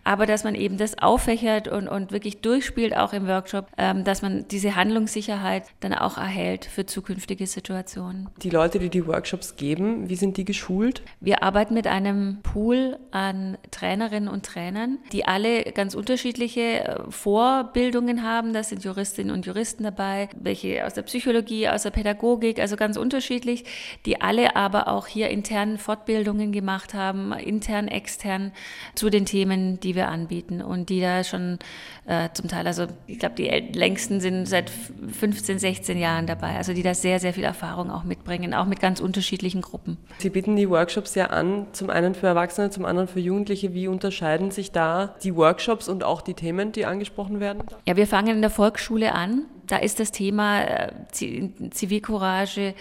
aber 0.05 0.27
dass 0.27 0.43
man 0.43 0.55
eben 0.55 0.77
das 0.77 0.99
auffächert 0.99 1.67
und, 1.67 1.87
und 1.87 2.11
wirklich 2.11 2.39
durchspielt, 2.41 2.95
auch 2.95 3.11
im 3.11 3.27
Workshop, 3.27 3.67
ähm, 3.77 4.03
dass 4.03 4.21
man 4.21 4.47
diese 4.47 4.75
Handlungssicherheit 4.75 5.63
dann 5.79 5.93
auch 5.93 6.17
erhält 6.17 6.65
für 6.65 6.85
zukünftige 6.85 7.47
Situationen. 7.47 8.29
Die 8.41 8.51
Leute, 8.51 8.79
die 8.79 8.89
die 8.89 9.05
Workshops 9.07 9.55
geben, 9.55 10.07
wie 10.07 10.15
sind 10.15 10.37
die 10.37 10.45
geschult? 10.45 11.01
Wir 11.19 11.41
arbeiten 11.41 11.73
mit 11.73 11.87
einem 11.87 12.39
Pool 12.43 12.97
an 13.09 13.57
Trainerinnen 13.71 14.29
und 14.29 14.45
Trainern, 14.45 14.99
die 15.11 15.25
alle 15.25 15.63
ganz 15.71 15.95
unterschiedliche 15.95 16.61
äh, 16.61 16.99
Vorbildungen 17.09 18.21
haben. 18.21 18.53
Da 18.53 18.61
sind 18.61 18.83
Juristinnen 18.83 19.33
und 19.33 19.47
Juristen 19.47 19.83
dabei, 19.83 20.29
welche 20.39 20.85
aus 20.85 20.93
der 20.93 21.01
Psychologie, 21.01 21.67
aus 21.67 21.81
der 21.81 21.89
Pädagogik, 21.89 22.59
also 22.59 22.75
ganz 22.75 22.95
unterschiedlich, 22.95 23.65
die 24.05 24.21
alle 24.21 24.55
aber 24.55 24.87
auch 24.87 25.07
hier 25.07 25.29
intern 25.29 25.79
Fortbildungen 25.79 26.51
gemacht 26.51 26.93
haben, 26.93 27.33
intern, 27.33 27.87
extern 27.87 28.51
zu 28.93 29.09
den 29.09 29.25
Themen, 29.25 29.79
die 29.79 29.94
wir 29.95 30.09
anbieten 30.09 30.61
und 30.61 30.89
die 30.89 31.01
da 31.01 31.23
schon 31.23 31.59
äh, 32.05 32.29
zum 32.33 32.47
Teil, 32.47 32.67
also 32.67 32.87
ich 33.07 33.19
glaube, 33.19 33.35
die 33.35 33.47
längsten 33.47 34.19
sind 34.19 34.45
seit 34.45 34.69
15, 34.69 35.59
16 35.59 35.97
Jahren 35.97 36.27
dabei, 36.27 36.55
also 36.57 36.73
die 36.73 36.83
da 36.83 36.93
sehr, 36.93 37.19
sehr 37.19 37.33
viel 37.33 37.43
Erfahrung 37.43 37.89
auch 37.89 38.03
mitbringen, 38.03 38.53
auch 38.53 38.65
mit 38.65 38.79
ganz 38.79 38.99
unterschiedlichen 38.99 39.61
Gruppen. 39.61 39.97
Sie 40.19 40.29
bieten 40.29 40.55
die 40.55 40.69
Workshops 40.69 41.15
ja 41.15 41.27
an, 41.27 41.67
zum 41.71 41.89
einen 41.89 42.15
für 42.15 42.27
Erwachsene, 42.27 42.69
zum 42.69 42.85
anderen 42.85 43.07
für 43.07 43.19
Jugendliche. 43.19 43.73
Wie 43.73 43.87
unterscheiden 43.87 44.51
sich 44.51 44.71
da 44.71 45.15
die 45.23 45.35
Workshops 45.35 45.89
und 45.89 46.03
auch 46.03 46.21
die 46.21 46.33
Themen, 46.33 46.71
die 46.71 46.85
angesprochen 46.85 47.39
werden? 47.39 47.63
Ja, 47.87 47.95
wir 47.95 48.07
fangen 48.07 48.35
in 48.35 48.41
der 48.41 48.51
Volksschule 48.51 49.13
an. 49.13 49.45
Da 49.67 49.77
ist 49.77 49.99
das 49.99 50.11
Thema 50.11 50.63
äh, 50.63 50.91
Zivilcourage 51.11 52.75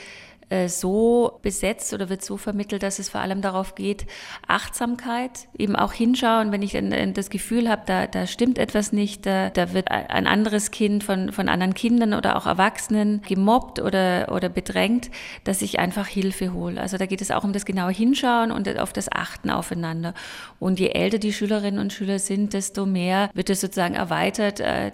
äh, 0.49 0.69
so 0.69 1.39
besetzt 1.43 1.93
oder 1.95 2.09
wird 2.09 2.25
so 2.25 2.37
vermittelt, 2.37 2.83
dass 2.83 2.99
es 2.99 3.09
vor 3.09 3.21
allem 3.21 3.41
darauf 3.41 3.75
geht, 3.75 4.07
Achtsamkeit, 4.47 5.49
eben 5.57 5.77
auch 5.77 5.93
hinschauen, 5.93 6.53
wenn 6.53 6.63
ich 6.63 6.79
das 7.15 7.31
Gefühl 7.31 7.69
habe, 7.69 7.83
da, 7.87 8.07
da 8.07 8.27
stimmt 8.27 8.59
etwas 8.59 8.93
nicht, 8.93 9.27
da, 9.27 9.51
da 9.51 9.73
wird 9.73 9.91
ein 9.91 10.27
anderes 10.27 10.71
Kind 10.71 11.05
von, 11.05 11.33
von 11.33 11.49
anderen 11.49 11.75
Kindern 11.75 12.15
oder 12.15 12.37
auch 12.37 12.47
Erwachsenen 12.47 13.23
gemobbt 13.23 13.81
oder, 13.81 14.33
oder 14.33 14.49
bedrängt, 14.49 15.11
dass 15.45 15.63
ich 15.63 15.79
einfach 15.79 16.07
Hilfe 16.07 16.53
hole. 16.53 16.81
Also 16.81 16.99
da 16.99 17.07
geht 17.07 17.21
es 17.21 17.31
auch 17.31 17.45
um 17.45 17.53
das 17.53 17.65
genaue 17.65 17.93
Hinschauen 17.93 18.51
und 18.51 18.79
auf 18.79 18.93
das 18.93 19.11
Achten 19.11 19.51
aufeinander. 19.51 20.15
Und 20.59 20.81
je 20.81 20.89
älter 20.89 21.19
die 21.19 21.33
Schülerinnen 21.33 21.81
und 21.81 21.93
Schüler 21.93 22.19
sind, 22.19 22.53
desto 22.53 22.87
mehr 22.87 23.31
wird 23.35 23.51
es 23.51 23.61
sozusagen 23.61 23.95
erweitert 23.95 24.61
äh, 24.61 24.93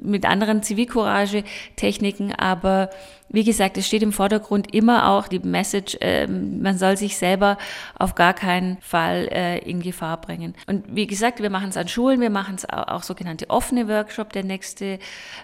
mit 0.00 0.24
anderen 0.26 0.62
Zivilcourage-Techniken, 0.62 2.32
aber 2.32 2.90
wie 3.34 3.44
gesagt, 3.44 3.76
es 3.76 3.86
steht 3.86 4.02
im 4.02 4.12
Vordergrund 4.12 4.72
immer 4.74 5.10
auch 5.10 5.28
die 5.28 5.40
Message, 5.40 5.96
äh, 6.00 6.26
man 6.26 6.78
soll 6.78 6.96
sich 6.96 7.16
selber 7.16 7.58
auf 7.98 8.14
gar 8.14 8.32
keinen 8.32 8.78
Fall 8.80 9.28
äh, 9.32 9.58
in 9.58 9.82
Gefahr 9.82 10.20
bringen. 10.20 10.54
Und 10.66 10.84
wie 10.88 11.06
gesagt, 11.06 11.42
wir 11.42 11.50
machen 11.50 11.70
es 11.70 11.76
an 11.76 11.88
Schulen, 11.88 12.20
wir 12.20 12.30
machen 12.30 12.54
es 12.54 12.68
auch, 12.68 12.88
auch 12.88 13.02
sogenannte 13.02 13.50
offene 13.50 13.88
Workshop. 13.88 14.32
Der 14.32 14.44
nächste 14.44 14.98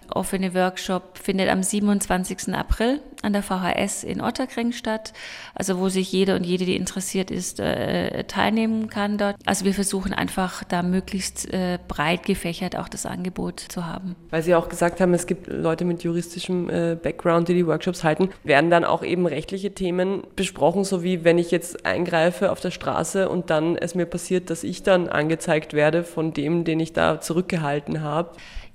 offene 0.09 0.55
Workshop 0.55 1.18
findet 1.18 1.48
am 1.48 1.62
27. 1.62 2.55
April 2.55 3.00
an 3.22 3.33
der 3.33 3.42
VHS 3.42 4.04
in 4.04 4.20
Otterkring 4.20 4.72
statt, 4.72 5.12
also 5.54 5.78
wo 5.78 5.88
sich 5.88 6.11
jeder 6.12 6.37
und 6.37 6.44
jede, 6.44 6.64
die 6.64 6.76
interessiert 6.76 7.30
ist, 7.30 7.61
äh, 7.61 8.24
teilnehmen 8.24 8.88
kann 8.88 9.18
dort. 9.18 9.37
Also 9.46 9.64
wir 9.64 9.74
versuchen 9.74 10.12
einfach 10.12 10.64
da 10.64 10.83
möglichst 10.83 11.52
äh, 11.52 11.78
breit 11.88 12.24
gefächert 12.24 12.76
auch 12.76 12.88
das 12.88 13.06
Angebot 13.06 13.61
zu 13.61 13.87
haben. 13.87 14.16
Weil 14.30 14.42
Sie 14.42 14.54
auch 14.54 14.68
gesagt 14.68 15.00
haben, 15.00 15.14
es 15.14 15.26
gibt 15.26 15.48
Leute 15.48 15.85
mit 15.85 16.02
juristischem 16.02 16.70
äh, 16.70 16.96
Background, 17.00 17.48
die 17.48 17.54
die 17.54 17.66
Workshops 17.66 18.04
halten, 18.04 18.30
werden 18.44 18.70
dann 18.70 18.85
auch 18.85 19.02
eben 19.02 19.26
rechtliche 19.26 19.72
Themen 19.72 20.22
besprochen, 20.37 20.85
so 20.85 21.02
wie 21.02 21.24
wenn 21.24 21.38
ich 21.38 21.50
jetzt 21.50 21.85
eingreife 21.87 22.50
auf 22.50 22.61
der 22.61 22.70
Straße 22.70 23.28
und 23.28 23.50
dann 23.50 23.76
es 23.76 23.94
mir 23.94 24.06
passiert, 24.06 24.50
dass 24.50 24.64
ich 24.64 24.83
dann 24.83 25.09
angezeigt 25.09 25.74
werde 25.74 26.04
von 26.04 26.33
dem, 26.33 26.64
den 26.64 26.80
ich 26.80 26.92
da 26.92 27.20
zurückgehalten 27.20 28.02
habe. 28.02 28.30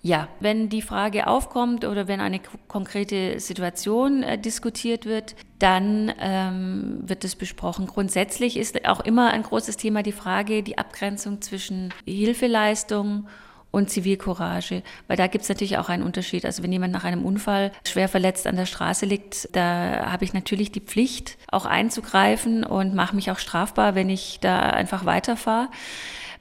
Ja, 0.06 0.28
wenn 0.39 0.70
die 0.70 0.84
Frage 0.84 1.26
aufkommt 1.26 1.84
oder 1.84 2.08
wenn 2.08 2.22
eine 2.22 2.39
konkrete 2.68 3.39
Situation 3.39 4.22
äh, 4.22 4.38
diskutiert 4.38 5.08
wird, 5.08 5.36
dann 5.58 6.13
ähm, 6.20 7.00
wird 7.02 7.24
es 7.24 7.36
besprochen. 7.36 7.88
Grundsätzlich 7.88 8.56
ist 8.56 8.88
auch 8.88 9.00
immer 9.00 9.32
ein 9.32 9.41
großes 9.41 9.78
Thema 9.78 10.04
die 10.04 10.12
Frage, 10.12 10.62
die 10.62 10.78
Abgrenzung 10.78 11.41
zwischen 11.41 11.91
Hilfeleistung 12.06 13.28
und 13.72 13.89
Zivilcourage, 13.89 14.84
weil 15.08 15.18
da 15.18 15.26
gibt 15.26 15.41
es 15.41 15.50
natürlich 15.50 15.80
auch 15.80 15.89
einen 15.89 16.04
Unterschied. 16.04 16.46
Also 16.46 16.62
wenn 16.62 16.72
jemand 16.72 16.94
nach 16.94 17.04
einem 17.04 17.26
Unfall 17.26 17.72
schwer 17.84 18.08
verletzt 18.08 18.46
an 18.46 18.58
der 18.58 18.68
Straße 18.68 19.08
liegt, 19.08 19.50
da 19.56 20.12
habe 20.12 20.24
ich 20.24 20.34
natürlich 20.34 20.72
die 20.72 20.82
Pflicht, 20.82 21.39
auch 21.48 21.65
einzugreifen 21.65 22.63
und 22.63 22.94
mache 22.94 23.15
mich 23.15 23.32
auch 23.32 23.39
strafbar, 23.39 23.96
wenn 23.96 24.12
ich 24.12 24.38
da 24.39 24.60
einfach 24.60 25.06
weiterfahre. 25.06 25.70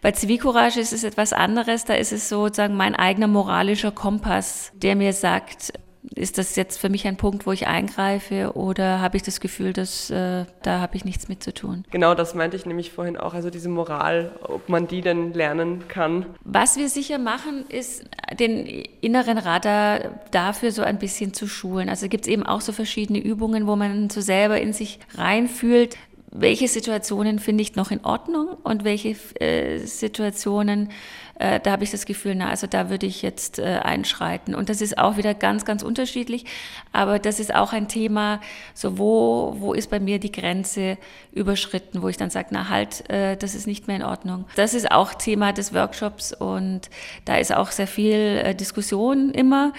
Bei 0.05 0.13
Zivilcourage 0.13 0.81
ist 0.81 0.93
es 0.93 1.03
etwas 1.03 1.33
anderes. 1.33 1.87
Da 1.87 1.95
ist 1.95 2.13
es 2.13 2.29
sozusagen 2.29 2.77
mein 2.77 2.95
eigener 2.95 3.27
moralischer 3.27 3.91
Kompass, 3.91 4.71
der 4.75 4.97
mir 4.97 5.15
sagt, 5.15 5.73
ist 6.15 6.37
das 6.37 6.57
jetzt 6.57 6.79
für 6.79 6.91
mich 6.91 7.07
ein 7.07 7.17
Punkt, 7.17 7.47
wo 7.47 7.53
ich 7.53 7.67
eingreife 7.67 8.53
oder 8.55 9.01
habe 9.01 9.17
ich 9.17 9.23
das 9.23 9.41
Gefühl, 9.41 9.73
dass 9.73 10.11
äh, 10.11 10.45
da 10.61 10.81
habe 10.81 10.95
ich 10.97 11.07
nichts 11.07 11.29
mit 11.29 11.43
zu 11.43 11.55
tun? 11.55 11.87
Genau, 11.91 12.15
das 12.15 12.35
meinte 12.35 12.55
ich 12.55 12.67
nämlich 12.67 12.93
vorhin 12.93 13.17
auch, 13.17 13.33
also 13.33 13.49
diese 13.49 13.71
Moral, 13.71 14.39
ob 14.43 14.69
man 14.69 14.87
die 14.87 15.01
denn 15.01 15.33
lernen 15.33 15.89
kann. 15.89 16.27
Was 16.45 16.77
wir 16.77 16.91
sicher 16.91 17.17
machen, 17.17 17.65
ist 17.71 18.05
den 18.39 18.67
inneren 19.01 19.39
Radar 19.39 20.21
dafür 20.31 20.71
so 20.71 20.83
ein 20.83 20.99
bisschen 20.99 21.33
zu 21.33 21.47
schulen. 21.47 21.89
Also 21.89 22.09
gibt 22.09 22.27
es 22.27 22.29
eben 22.31 22.43
auch 22.43 22.61
so 22.61 22.73
verschiedene 22.73 23.21
Übungen, 23.21 23.67
wo 23.67 23.75
man 23.75 24.11
so 24.11 24.21
selber 24.21 24.61
in 24.61 24.75
sich 24.75 24.99
reinfühlt, 25.15 25.97
welche 26.37 26.67
Situationen 26.67 27.39
finde 27.39 27.63
ich 27.63 27.77
noch 27.77 27.93
in 27.93 28.05
Ordnung 28.05 28.49
und 28.65 28.83
welche 28.83 29.17
äh, 29.41 29.79
Situationen, 29.79 30.91
äh, 31.39 31.61
da 31.61 31.71
habe 31.71 31.85
ich 31.85 31.93
das 31.93 32.07
Gefühl, 32.07 32.35
na, 32.35 32.49
also 32.49 32.67
da 32.67 32.91
würde 32.91 33.07
ich 33.07 33.23
jetzt 33.23 33.61
äh, 33.61 33.63
einschreiten. 33.63 34.57
Und 34.57 34.69
das 34.69 34.81
ist 34.81 34.99
auch 34.99 35.17
wieder 35.17 35.33
ganz, 35.33 35.65
ganz 35.65 35.85
unterschiedlich. 35.85 36.45
Aber 36.93 37.21
das 37.21 37.39
ist 37.39 37.55
auch 37.55 37.73
ein 37.73 37.87
Thema, 37.87 38.41
so 38.75 38.99
wo, 38.99 39.55
wo 39.59 39.75
ist 39.75 39.91
bei 39.91 40.01
mir 40.01 40.19
die 40.19 40.33
Grenze 40.33 40.99
überschritten, 41.31 42.03
wo 42.03 42.09
ich 42.09 42.17
dann 42.17 42.31
sage, 42.31 42.49
na 42.51 42.69
halt, 42.69 43.09
äh, 43.09 43.37
das 43.37 43.55
ist 43.55 43.69
nicht 43.69 43.87
mehr 43.87 43.97
in 43.97 44.03
Ordnung. 44.03 44.45
Das 44.57 44.75
ist 44.75 44.91
auch 44.91 45.15
Thema 45.15 45.53
des 45.53 45.73
Workshops 45.73 46.33
und 46.33 46.91
da 47.27 47.37
ist 47.37 47.55
auch 47.55 47.71
sehr 47.71 47.87
viel 47.87 48.43
äh, 48.45 48.55
Diskussion 48.57 49.31
immer. 49.31 49.73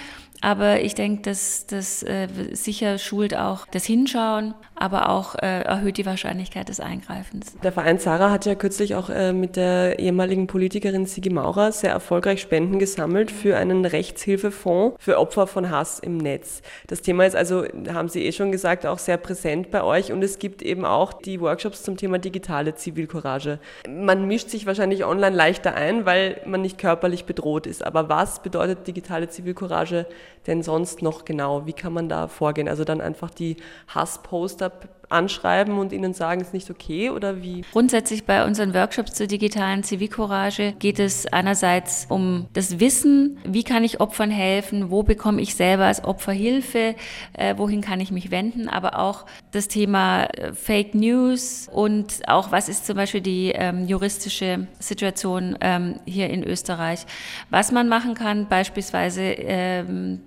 Aber 0.45 0.81
ich 0.81 0.93
denke, 0.93 1.23
dass 1.23 1.65
das 1.65 2.03
äh, 2.03 2.27
sicher 2.51 2.99
schult 2.99 3.35
auch 3.35 3.65
das 3.71 3.83
Hinschauen, 3.83 4.53
aber 4.75 5.09
auch 5.09 5.33
äh, 5.33 5.61
erhöht 5.61 5.97
die 5.97 6.05
Wahrscheinlichkeit 6.05 6.69
des 6.69 6.79
Eingreifens. 6.79 7.57
Der 7.63 7.71
Verein 7.71 7.97
Sarah 7.97 8.29
hat 8.29 8.45
ja 8.45 8.53
kürzlich 8.53 8.93
auch 8.93 9.09
äh, 9.09 9.33
mit 9.33 9.55
der 9.55 9.97
ehemaligen 9.97 10.45
Politikerin 10.45 11.07
Sigi 11.07 11.31
Maurer 11.31 11.71
sehr 11.71 11.89
erfolgreich 11.89 12.41
Spenden 12.41 12.77
gesammelt 12.77 13.31
für 13.31 13.57
einen 13.57 13.85
Rechtshilfefonds 13.85 14.97
für 14.99 15.17
Opfer 15.17 15.47
von 15.47 15.71
Hass 15.71 15.97
im 15.97 16.17
Netz. 16.17 16.61
Das 16.85 17.01
Thema 17.01 17.25
ist 17.25 17.35
also, 17.35 17.63
haben 17.91 18.09
Sie 18.09 18.23
eh 18.23 18.31
schon 18.31 18.51
gesagt, 18.51 18.85
auch 18.85 18.99
sehr 18.99 19.17
präsent 19.17 19.71
bei 19.71 19.81
euch 19.81 20.11
und 20.11 20.23
es 20.23 20.37
gibt 20.37 20.61
eben 20.61 20.85
auch 20.85 21.11
die 21.13 21.41
Workshops 21.41 21.81
zum 21.81 21.97
Thema 21.97 22.19
digitale 22.19 22.75
Zivilcourage. 22.75 23.57
Man 23.89 24.27
mischt 24.27 24.51
sich 24.51 24.67
wahrscheinlich 24.67 25.05
online 25.05 25.35
leichter 25.35 25.73
ein, 25.73 26.05
weil 26.05 26.39
man 26.45 26.61
nicht 26.61 26.77
körperlich 26.77 27.25
bedroht 27.25 27.65
ist. 27.65 27.83
Aber 27.83 28.09
was 28.09 28.43
bedeutet 28.43 28.85
digitale 28.85 29.27
Zivilcourage 29.27 30.05
denn 30.47 30.63
sonst 30.63 31.01
noch 31.01 31.25
genau? 31.25 31.65
Wie 31.65 31.73
kann 31.73 31.93
man 31.93 32.09
da 32.09 32.27
vorgehen? 32.27 32.67
Also 32.67 32.83
dann 32.83 33.01
einfach 33.01 33.29
die 33.31 33.57
Hassposter 33.87 34.71
anschreiben 35.15 35.77
und 35.77 35.91
ihnen 35.91 36.13
sagen, 36.13 36.41
es 36.41 36.47
ist 36.47 36.53
nicht 36.53 36.69
okay 36.69 37.09
oder 37.09 37.41
wie? 37.41 37.63
Grundsätzlich 37.71 38.25
bei 38.25 38.45
unseren 38.45 38.73
Workshops 38.73 39.13
zur 39.13 39.27
digitalen 39.27 39.83
Zivilcourage 39.83 40.73
geht 40.77 40.99
es 40.99 41.25
einerseits 41.27 42.05
um 42.09 42.47
das 42.53 42.79
Wissen, 42.79 43.37
wie 43.43 43.63
kann 43.63 43.83
ich 43.83 43.99
Opfern 43.99 44.29
helfen, 44.29 44.91
wo 44.91 45.03
bekomme 45.03 45.41
ich 45.41 45.55
selber 45.55 45.85
als 45.85 46.03
Opfer 46.03 46.33
Hilfe, 46.33 46.95
äh, 47.33 47.55
wohin 47.57 47.81
kann 47.81 47.99
ich 47.99 48.11
mich 48.11 48.31
wenden, 48.31 48.67
aber 48.67 48.99
auch 48.99 49.25
das 49.51 49.67
Thema 49.67 50.25
äh, 50.25 50.53
Fake 50.53 50.93
News 50.93 51.69
und 51.71 52.27
auch 52.27 52.51
was 52.51 52.69
ist 52.69 52.85
zum 52.85 52.95
Beispiel 52.95 53.21
die 53.21 53.51
ähm, 53.55 53.87
juristische 53.87 54.67
Situation 54.79 55.57
ähm, 55.61 55.99
hier 56.05 56.29
in 56.29 56.43
Österreich. 56.43 57.05
Was 57.49 57.71
man 57.71 57.87
machen 57.87 58.13
kann, 58.15 58.47
beispielsweise 58.47 59.21
ähm, 59.21 60.19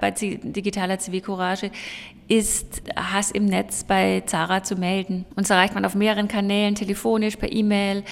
bei 0.00 0.10
digitaler 0.10 0.98
Zivilcourage, 0.98 1.70
ist 2.28 2.82
Hass 2.96 3.30
im 3.30 3.44
Netz 3.44 3.84
bei 3.84 4.22
Zara 4.26 4.62
zu 4.62 4.76
melden. 4.76 5.24
Uns 5.36 5.50
erreicht 5.50 5.74
man 5.74 5.84
auf 5.84 5.94
mehreren 5.94 6.28
Kanälen, 6.28 6.74
telefonisch, 6.74 7.36
per 7.36 7.52
E-Mail, 7.52 8.02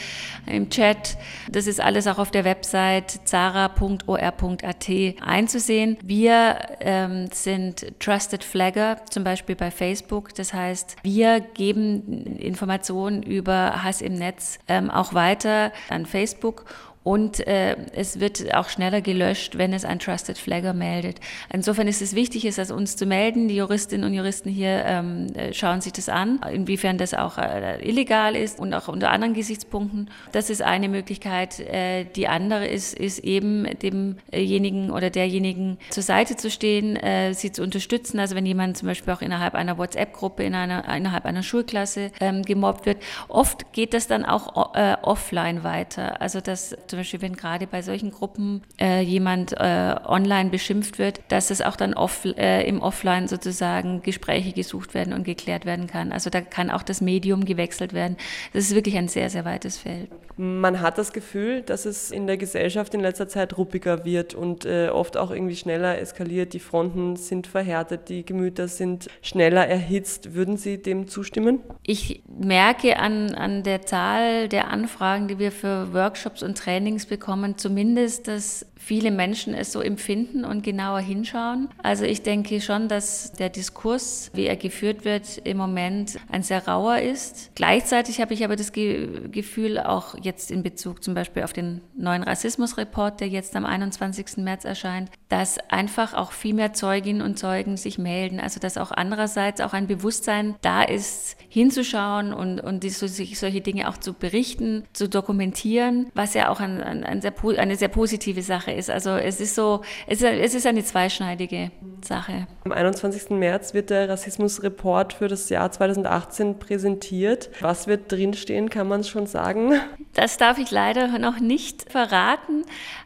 im 0.47 0.71
Chat. 0.71 1.17
Das 1.51 1.67
ist 1.67 1.81
alles 1.81 2.07
auch 2.07 2.19
auf 2.19 2.31
der 2.31 2.45
Website 2.45 3.21
zara.or.at 3.25 4.91
einzusehen. 5.21 5.99
Wir 6.03 6.57
ähm, 6.81 7.29
sind 7.33 7.87
Trusted 8.01 8.45
Flagger, 8.45 8.99
zum 9.11 9.25
Beispiel 9.25 9.57
bei 9.57 9.71
Facebook. 9.71 10.35
Das 10.35 10.53
heißt, 10.53 10.97
wir 11.03 11.41
geben 11.41 12.37
Informationen 12.39 13.23
über 13.23 13.83
Hass 13.83 14.01
im 14.01 14.15
Netz 14.15 14.59
ähm, 14.69 14.91
auch 14.91 15.15
weiter 15.15 15.73
an 15.89 16.07
Facebook 16.07 16.65
und 17.05 17.47
äh, 17.47 17.77
es 17.95 18.21
wird 18.21 18.55
auch 18.55 18.69
schneller 18.69 19.01
gelöscht, 19.01 19.59
wenn 19.59 19.73
es 19.73 19.85
ein 19.85 19.99
Trusted 19.99 20.39
Flagger 20.39 20.73
meldet. 20.73 21.19
Insofern 21.53 21.89
ist 21.89 22.01
es 22.01 22.15
wichtig, 22.15 22.45
es 22.45 22.59
als 22.59 22.71
uns 22.71 22.97
zu 22.97 23.07
melden. 23.07 23.49
Die 23.49 23.57
Juristinnen 23.57 24.07
und 24.07 24.15
Juristen 24.15 24.49
hier 24.49 24.85
ähm, 24.85 25.27
äh, 25.35 25.53
schauen 25.53 25.81
sich 25.81 25.93
das 25.93 26.09
an, 26.09 26.41
inwiefern 26.53 26.99
das 26.99 27.15
auch 27.15 27.39
äh, 27.39 27.87
illegal 27.87 28.37
ist 28.37 28.61
und 28.61 28.73
auch 28.75 28.89
unter 28.89 29.11
anderen 29.11 29.35
Gesichtspunkten. 29.35 30.11
Das 30.31 30.51
ist 30.51 30.63
eine 30.63 30.89
Möglichkeit. 30.89 31.59
Äh, 31.61 32.05
die 32.05 32.29
andere 32.29 32.69
ist, 32.69 32.95
ist 32.95 33.19
eben 33.21 33.67
demjenigen 33.81 34.91
oder 34.91 35.11
derjenigen 35.11 35.79
zur 35.91 36.03
Seite 36.03 36.37
zu 36.37 36.51
stehen, 36.51 36.97
äh, 36.97 37.35
sie 37.35 37.51
zu 37.51 37.63
unterstützen. 37.63 38.21
Also 38.21 38.37
wenn 38.37 38.47
jemand 38.47 38.77
zum 38.77 38.89
Beispiel 38.89 39.13
auch 39.13 39.23
innerhalb 39.23 39.55
einer 39.55 39.77
WhatsApp-Gruppe, 39.77 40.45
in 40.45 40.55
einer, 40.55 40.89
innerhalb 40.95 41.25
einer 41.25 41.43
Schulklasse 41.43 42.13
ähm, 42.21 42.43
gemobbt 42.43 42.87
wird. 42.87 43.03
Oft 43.29 43.73
geht 43.73 43.93
das 43.93 44.07
dann 44.07 44.25
auch 44.25 44.75
äh, 44.75 44.97
offline 45.03 45.65
weiter. 45.65 46.21
Also 46.21 46.41
das 46.41 46.77
zum 46.93 46.99
Beispiel, 46.99 47.23
wenn 47.23 47.37
gerade 47.37 47.67
bei 47.67 47.81
solchen 47.81 48.11
Gruppen 48.11 48.61
äh, 48.79 49.01
jemand 49.01 49.55
äh, 49.55 49.95
online 50.05 50.51
beschimpft 50.51 50.99
wird, 50.99 51.21
dass 51.29 51.51
es 51.51 51.63
auch 51.63 51.75
dann 51.75 51.95
off, 51.95 52.27
äh, 52.27 52.69
im 52.69 52.83
Offline 52.83 53.29
sozusagen 53.29 54.03
Gespräche 54.03 54.53
gesucht 54.53 54.93
werden 54.93 55.15
und 55.15 55.25
geklärt 55.25 55.65
werden 55.65 55.87
kann. 55.87 56.13
Also 56.13 56.29
da 56.29 56.43
kann 56.43 56.71
auch 56.71 56.83
das 56.83 57.01
Medium 57.01 57.47
gewechselt 57.47 57.95
werden. 57.95 58.19
Das 58.53 58.65
ist 58.65 58.75
wirklich 58.75 58.99
ein 58.99 59.09
sehr, 59.09 59.31
sehr 59.31 59.47
weites 59.47 59.79
Feld. 59.79 60.11
Man 60.37 60.81
hat 60.81 60.99
das 60.99 61.13
Gefühl, 61.13 61.63
dass 61.63 61.85
es 61.85 62.11
in 62.11 62.27
der 62.27 62.37
Gesellschaft 62.37 62.95
in 62.95 63.01
letzter 63.01 63.29
Zeit 63.29 63.57
ruppiger 63.59 64.05
wird 64.05 64.35
und 64.35 64.65
äh, 64.65 64.89
oft 64.89 65.17
auch 65.17 65.31
irgendwie 65.31 65.57
schneller 65.57 65.99
eskaliert. 65.99 66.53
Die 66.53 66.61
Fronten 66.61 67.17
sind 67.17 67.47
verhärtet, 67.47 68.09
die 68.09 68.25
Gemüter 68.25 68.69
sind 68.69 69.09
schneller 69.21 69.67
erhitzt. 69.67 70.35
Würden 70.35 70.57
Sie 70.57 70.81
dem 70.81 71.09
zustimmen? 71.09 71.61
Ich 71.83 72.23
merke 72.27 72.99
an, 72.99 73.35
an 73.35 73.63
der 73.63 73.83
Zahl 73.83 74.49
der 74.49 74.69
Anfragen, 74.71 75.29
die 75.29 75.39
wir 75.39 75.53
für 75.53 75.93
Workshops 75.93 76.43
und 76.43 76.57
Trainings 76.57 77.07
bekommen, 77.07 77.59
zumindest, 77.59 78.29
dass 78.29 78.67
viele 78.85 79.13
Menschen 79.13 79.55
es 79.55 79.71
so 79.71 79.81
empfinden 79.81 80.45
und 80.45 80.65
genauer 80.65 80.99
hinschauen. 80.99 81.69
Also 81.83 82.05
ich 82.05 82.23
denke 82.23 82.61
schon, 82.61 82.89
dass 82.89 83.33
der 83.33 83.49
Diskurs, 83.49 84.31
wie 84.35 84.47
er 84.47 84.57
geführt 84.57 85.05
wird, 85.05 85.39
im 85.45 85.57
Moment 85.57 86.19
ein 86.31 86.43
sehr 86.43 86.67
rauer 86.67 86.99
ist. 86.99 87.53
Gleichzeitig 87.55 88.21
habe 88.21 88.35
ich 88.35 88.45
aber 88.45 88.57
das 88.57 88.73
Ge 88.73 89.29
Gefühl, 89.31 89.79
auch 89.79 90.17
jetzt 90.21 90.51
in 90.51 90.63
Bezug 90.63 91.05
zum 91.05 91.15
Beispiel 91.15 91.45
auf 91.45 91.53
den 91.53 91.81
neuen 91.97 92.23
Rassismusreport, 92.23 93.21
der 93.21 93.29
jetzt 93.29 93.55
am 93.55 93.65
21. 93.65 94.39
März 94.39 94.65
erscheint, 94.65 95.11
dass 95.29 95.59
einfach 95.71 96.15
auch 96.15 96.33
viel 96.33 96.55
mehr 96.55 96.73
Zeuginnen 96.73 97.23
und 97.23 97.39
Zeugen 97.39 97.77
sich 97.77 97.99
melden. 97.99 98.41
Also 98.41 98.59
dass 98.59 98.79
auch 98.79 98.91
andererseits 98.91 99.61
auch 99.61 99.73
ein 99.73 99.87
Bewusstsein 99.87 100.57
da 100.61 100.83
ist, 100.83 101.37
hinzuschauen 101.49 102.35
und, 102.35 102.61
und 102.61 102.83
die, 102.83 102.91
solche 102.91 103.61
Dinge 103.61 103.89
auch 103.89 103.97
zu 103.97 104.13
berichten, 104.13 104.85
zu 104.93 105.09
dokumentieren, 105.09 106.11
was 106.15 106.35
ja 106.35 106.49
auch 106.49 106.61
ein, 106.61 106.83
ein, 106.83 107.05
ein 107.05 107.21
sehr, 107.21 107.33
eine 107.59 107.77
sehr 107.77 107.89
positive 107.89 108.43
Sache 108.43 108.72
ist. 108.75 108.91
Also 108.91 109.11
es 109.11 109.41
ist 109.41 109.55
so, 109.55 109.83
es 110.07 110.23
ist, 110.23 110.25
es 110.25 110.55
ist 110.55 110.67
eine 110.67 110.85
zweischneidige 110.85 111.71
Sache. 112.03 112.47
Am 112.65 112.73
21. 112.73 113.31
März 113.31 113.75
wird 113.75 113.91
der 113.91 114.09
Rassismusreport 114.09 115.13
für 115.13 115.29
das 115.29 115.49
Jahr 115.49 115.71
2018 115.71 116.59
präsentiert. 116.59 117.51
Was 117.61 117.87
wird 117.87 118.11
drinstehen, 118.11 118.71
kann 118.71 118.89
man 118.89 119.05
schon 119.05 119.27
sagen? 119.27 119.73
Das 120.15 120.37
darf 120.37 120.59
ich 120.59 120.71
leider 120.71 121.19
noch 121.19 121.41
nicht 121.41 121.91
verraten. 121.91 122.65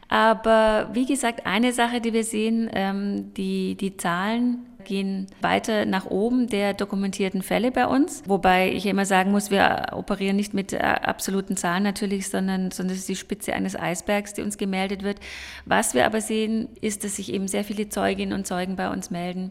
Aber 0.09 0.90
wie 0.92 1.07
gesagt, 1.07 1.46
eine 1.46 1.72
Sache, 1.72 2.00
die 2.00 2.12
wir 2.12 2.24
sehen, 2.24 2.70
ähm, 2.72 3.35
die, 3.35 3.76
die 3.76 3.96
Zahlen 3.96 4.66
gehen 4.87 5.27
weiter 5.42 5.85
nach 5.85 6.07
oben 6.07 6.46
der 6.46 6.72
dokumentierten 6.72 7.42
Fälle 7.42 7.70
bei 7.70 7.87
uns. 7.87 8.22
Wobei 8.27 8.72
ich 8.72 8.87
immer 8.87 9.05
sagen 9.05 9.33
muss, 9.33 9.51
wir 9.51 9.88
operieren 9.92 10.37
nicht 10.37 10.55
mit 10.55 10.72
äh, 10.72 10.79
absoluten 10.79 11.59
Zahlen 11.59 11.83
natürlich, 11.83 12.31
sondern, 12.31 12.70
sondern 12.70 12.94
es 12.94 13.01
ist 13.01 13.09
die 13.11 13.16
Spitze 13.16 13.53
eines 13.53 13.79
Eisbergs, 13.79 14.33
die 14.33 14.42
uns 14.42 14.57
gemeldet 14.57 15.03
wird. 15.03 15.20
Was 15.66 15.92
wir 15.92 16.07
aber 16.07 16.22
sehen, 16.22 16.68
ist, 16.81 17.05
dass 17.05 17.16
sich 17.16 17.35
eben 17.35 17.49
sehr 17.49 17.64
viele 17.64 17.90
Zeuginnen 17.90 18.33
und 18.33 18.46
Zeugen 18.46 18.77
bei 18.77 18.88
uns 18.88 19.11
melden 19.11 19.51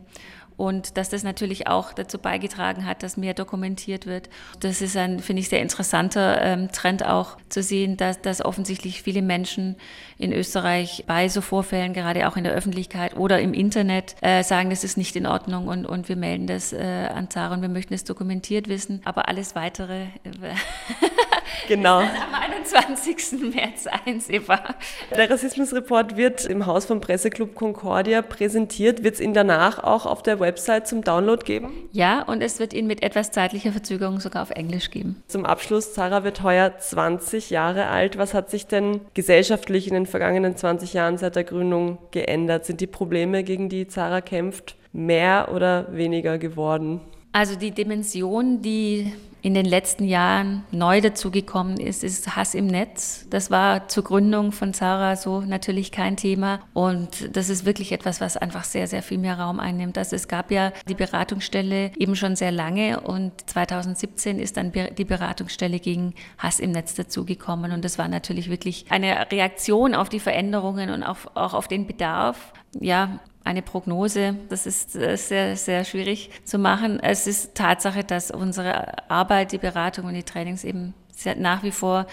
und 0.58 0.98
dass 0.98 1.10
das 1.10 1.24
natürlich 1.24 1.68
auch 1.68 1.94
dazu 1.94 2.18
beigetragen 2.18 2.86
hat, 2.86 3.04
dass 3.04 3.18
mehr 3.18 3.34
dokumentiert 3.34 4.06
wird. 4.06 4.30
Das 4.60 4.82
ist 4.82 4.96
ein, 4.96 5.20
finde 5.20 5.42
ich, 5.42 5.50
sehr 5.50 5.62
interessanter 5.62 6.42
ähm, 6.42 6.72
Trend 6.72 7.06
auch 7.06 7.38
zu 7.50 7.62
sehen, 7.62 7.98
dass, 7.98 8.22
dass 8.22 8.44
offensichtlich 8.44 9.02
viele 9.02 9.22
Menschen 9.22 9.76
in 10.18 10.32
Österreich 10.32 11.04
bei 11.08 11.28
so 11.28 11.42
Vorfällen, 11.42 11.94
gerade 11.94 12.28
auch 12.28 12.38
in 12.38 12.44
der 12.44 12.54
Öffentlichkeit 12.54 13.18
oder 13.18 13.42
im 13.42 13.54
Internet, 13.54 14.16
äh, 14.22 14.44
sagen, 14.44 14.70
das 14.70 14.84
ist 14.84 14.98
nicht 14.98 15.16
in 15.16 15.26
Ordnung 15.26 15.68
und, 15.68 15.86
und 15.86 16.08
wir 16.08 16.16
melden 16.16 16.48
das 16.48 16.72
äh, 16.72 17.10
an 17.14 17.30
Zara 17.30 17.56
und 17.56 17.62
wir 17.62 17.70
möchten 17.70 17.94
es 17.94 18.04
dokumentiert 18.04 18.68
wissen. 18.68 19.02
Aber 19.06 19.28
alles 19.28 19.56
Weitere 19.56 20.06
genau. 21.68 22.00
am 22.00 22.34
21. 22.34 23.54
März 23.54 23.88
einsehbar. 24.06 24.76
Der 25.16 25.30
Rassismusreport 25.30 26.18
wird 26.18 26.46
im 26.46 26.66
Haus 26.66 26.86
vom 26.86 27.02
Presseclub 27.02 27.56
Concordia 27.56 28.22
präsentiert. 28.22 29.04
Wird 29.04 29.16
es 29.16 29.22
ihn 29.22 29.34
danach 29.34 29.84
auch 29.84 30.06
auf 30.06 30.24
der 30.24 30.40
Website 30.40 30.88
zum 30.88 31.04
Download 31.04 31.44
geben? 31.44 31.72
Ja, 31.92 32.24
und 32.24 32.42
es 32.42 32.60
wird 32.60 32.74
ihn 32.74 32.88
mit 32.88 33.04
etwas 33.04 33.32
zeitlicher 33.32 33.72
Verzögerung 33.72 34.20
sogar 34.20 34.42
auf 34.42 34.52
Englisch 34.52 34.92
geben. 34.92 35.24
Zum 35.28 35.46
Abschluss, 35.46 35.94
Sarah 35.94 36.24
wird 36.24 36.44
heuer 36.44 36.78
20 36.78 37.50
Jahre 37.50 37.88
alt. 37.88 38.18
Was 38.18 38.34
hat 38.34 38.50
sich 38.50 38.68
denn 38.68 39.02
gesellschaftlich 39.14 39.88
in 39.88 39.94
den 39.94 40.06
vergangenen 40.06 40.56
20 40.56 40.94
Jahren 40.94 41.18
seit 41.18 41.36
der 41.36 41.44
Gründung 41.44 41.98
geändert? 42.12 42.66
Sind 42.66 42.82
die 42.82 42.88
Probleme, 42.88 43.44
gegen 43.44 43.70
die 43.70 43.88
Zara 43.88 44.22
kämpft, 44.22 44.76
mehr 44.92 45.50
oder 45.54 45.88
weniger 45.92 46.38
geworden? 46.38 47.02
Also 47.32 47.56
die 47.56 47.72
Dimension, 47.72 48.62
die 48.62 49.12
in 49.46 49.54
den 49.54 49.68
letzten 49.68 50.06
Jahren 50.06 50.64
neu 50.72 51.02
dazugekommen 51.02 51.80
ist, 51.80 52.04
ist 52.04 52.36
Hass 52.36 52.56
im 52.56 52.66
Netz. 52.66 53.28
Das 53.30 53.52
war 53.52 53.88
zur 53.88 54.04
Gründung 54.04 54.52
von 54.52 54.74
Zara 54.74 55.16
so 55.16 55.42
natürlich 55.42 55.92
kein 55.92 56.18
Thema. 56.18 56.62
Und 56.74 57.36
das 57.38 57.50
ist 57.50 57.64
wirklich 57.64 57.92
etwas, 57.92 58.22
was 58.22 58.38
einfach 58.38 58.64
sehr, 58.64 58.88
sehr 58.88 59.04
viel 59.04 59.20
mehr 59.20 59.40
Raum 59.40 59.60
einnimmt. 59.60 60.00
Also 60.00 60.16
es 60.16 60.28
gab 60.28 60.50
ja 60.50 60.74
die 60.90 60.96
Beratungsstelle 60.96 61.92
eben 61.96 62.16
schon 62.16 62.36
sehr 62.36 62.52
lange 62.52 63.02
und 63.02 63.48
2017 63.48 64.40
ist 64.40 64.58
dann 64.58 64.72
die 64.72 65.06
Beratungsstelle 65.06 65.80
gegen 65.80 66.16
Hass 66.40 66.60
im 66.60 66.72
Netz 66.72 66.96
dazugekommen. 66.96 67.72
Und 67.72 67.86
das 67.86 68.00
war 68.00 68.08
natürlich 68.08 68.50
wirklich 68.50 68.88
eine 68.90 69.32
Reaktion 69.32 69.94
auf 69.94 70.10
die 70.10 70.20
Veränderungen 70.20 70.90
und 70.90 71.04
auch 71.04 71.54
auf 71.54 71.68
den 71.68 71.86
Bedarf. 71.86 72.52
Ja, 72.80 73.20
eine 73.46 73.62
Prognose. 73.62 74.36
Das 74.50 74.66
ist 74.66 74.96
äh, 74.96 75.16
sehr, 75.16 75.56
sehr 75.56 75.86
schwierig 75.86 76.32
zu 76.44 76.58
machen. 76.58 77.00
Es 77.00 77.28
ist 77.28 77.56
Tatsache, 77.56 78.04
dass 78.04 78.32
unsere 78.32 79.10
Arbeit, 79.10 79.54
die 79.54 79.58
Beratung 79.58 80.06
und 80.06 80.16
die 80.16 80.24
Trainings 80.24 80.64
eben 80.64 80.94
nach 81.38 81.64
wie 81.64 81.72
vor 81.72 82.08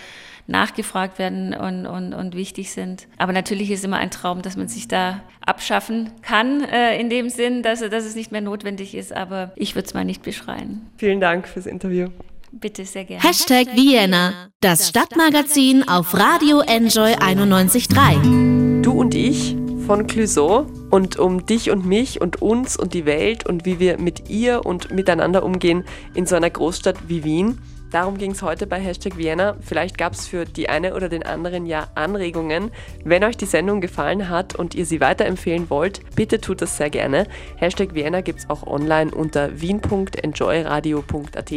nachgefragt 0.46 1.18
werden 1.18 1.54
und, 1.54 1.86
und, 1.86 2.14
und 2.14 2.34
wichtig 2.36 2.72
sind. 2.72 3.06
Aber 3.16 3.32
natürlich 3.32 3.70
ist 3.70 3.84
immer 3.84 3.96
ein 3.96 4.10
Traum, 4.10 4.42
dass 4.42 4.56
man 4.56 4.68
sich 4.68 4.88
da 4.88 5.22
abschaffen 5.44 6.10
kann, 6.22 6.62
äh, 6.64 6.98
in 7.00 7.10
dem 7.10 7.28
Sinn, 7.28 7.62
dass, 7.62 7.80
dass 7.80 8.04
es 8.04 8.14
nicht 8.14 8.32
mehr 8.32 8.40
notwendig 8.40 8.94
ist. 8.94 9.12
Aber 9.12 9.52
ich 9.56 9.74
würde 9.74 9.86
es 9.86 9.94
mal 9.94 10.04
nicht 10.04 10.22
beschreien. 10.22 10.90
Vielen 10.96 11.20
Dank 11.20 11.48
fürs 11.48 11.66
Interview. 11.66 12.08
Bitte 12.52 12.84
sehr 12.84 13.04
gerne. 13.04 13.22
Hashtag 13.22 13.68
Vienna, 13.74 14.50
das 14.60 14.88
Stadtmagazin 14.88 15.88
auf 15.88 16.12
Radio 16.14 16.60
Enjoy 16.60 17.14
91.3. 17.14 18.82
Du 18.82 18.92
und 18.92 19.14
ich 19.14 19.56
von 19.86 20.06
Clouseau 20.06 20.66
und 20.92 21.18
um 21.18 21.44
dich 21.46 21.70
und 21.70 21.84
mich 21.86 22.20
und 22.20 22.40
uns 22.42 22.76
und 22.76 22.92
die 22.92 23.06
Welt 23.06 23.46
und 23.46 23.64
wie 23.64 23.80
wir 23.80 23.98
mit 23.98 24.28
ihr 24.28 24.66
und 24.66 24.92
miteinander 24.92 25.42
umgehen 25.42 25.84
in 26.14 26.26
so 26.26 26.36
einer 26.36 26.50
Großstadt 26.50 27.08
wie 27.08 27.24
Wien. 27.24 27.58
Darum 27.90 28.18
ging 28.18 28.32
es 28.32 28.42
heute 28.42 28.66
bei 28.66 28.78
Hashtag 28.78 29.16
Vienna. 29.16 29.56
Vielleicht 29.60 29.96
gab 29.96 30.12
es 30.12 30.26
für 30.26 30.44
die 30.44 30.68
eine 30.68 30.94
oder 30.94 31.08
den 31.08 31.22
anderen 31.22 31.64
ja 31.64 31.86
Anregungen. 31.94 32.70
Wenn 33.04 33.24
euch 33.24 33.38
die 33.38 33.46
Sendung 33.46 33.80
gefallen 33.80 34.28
hat 34.28 34.54
und 34.54 34.74
ihr 34.74 34.84
sie 34.84 35.00
weiterempfehlen 35.00 35.70
wollt, 35.70 36.02
bitte 36.14 36.42
tut 36.42 36.60
das 36.60 36.76
sehr 36.76 36.90
gerne. 36.90 37.26
Hashtag 37.56 37.94
Vienna 37.94 38.20
gibt 38.20 38.40
es 38.40 38.50
auch 38.50 38.66
online 38.66 39.12
unter 39.12 39.62
wien.enjoyradio.at 39.62 41.52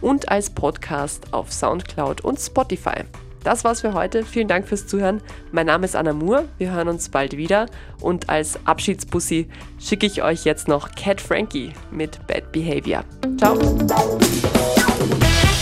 und 0.00 0.28
als 0.28 0.50
Podcast 0.50 1.34
auf 1.34 1.52
Soundcloud 1.52 2.20
und 2.20 2.38
Spotify. 2.38 3.02
Das 3.44 3.64
war's 3.64 3.80
für 3.80 3.94
heute. 3.94 4.24
Vielen 4.24 4.48
Dank 4.48 4.66
fürs 4.68 4.86
Zuhören. 4.86 5.20
Mein 5.52 5.66
Name 5.66 5.84
ist 5.84 5.96
Anna 5.96 6.12
Moore. 6.12 6.44
Wir 6.58 6.72
hören 6.72 6.88
uns 6.88 7.08
bald 7.08 7.36
wieder. 7.36 7.66
Und 8.00 8.28
als 8.28 8.58
Abschiedsbussi 8.66 9.48
schicke 9.78 10.06
ich 10.06 10.22
euch 10.22 10.44
jetzt 10.44 10.68
noch 10.68 10.94
Cat 10.94 11.20
Frankie 11.20 11.72
mit 11.90 12.26
Bad 12.26 12.52
Behavior. 12.52 13.04
Ciao. 13.38 13.58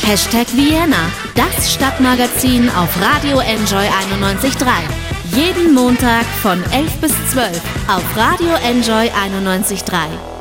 Hashtag 0.02 0.46
Vienna, 0.54 1.10
das 1.34 1.74
Stadtmagazin 1.74 2.70
auf 2.70 2.96
Radio 3.02 3.40
Enjoy 3.40 3.84
91.3. 3.84 4.68
Jeden 5.34 5.74
Montag 5.74 6.24
von 6.42 6.62
11 6.72 7.00
bis 7.00 7.12
12 7.32 7.60
auf 7.88 8.16
Radio 8.16 8.54
Enjoy 8.64 9.08
91.3. 9.08 10.35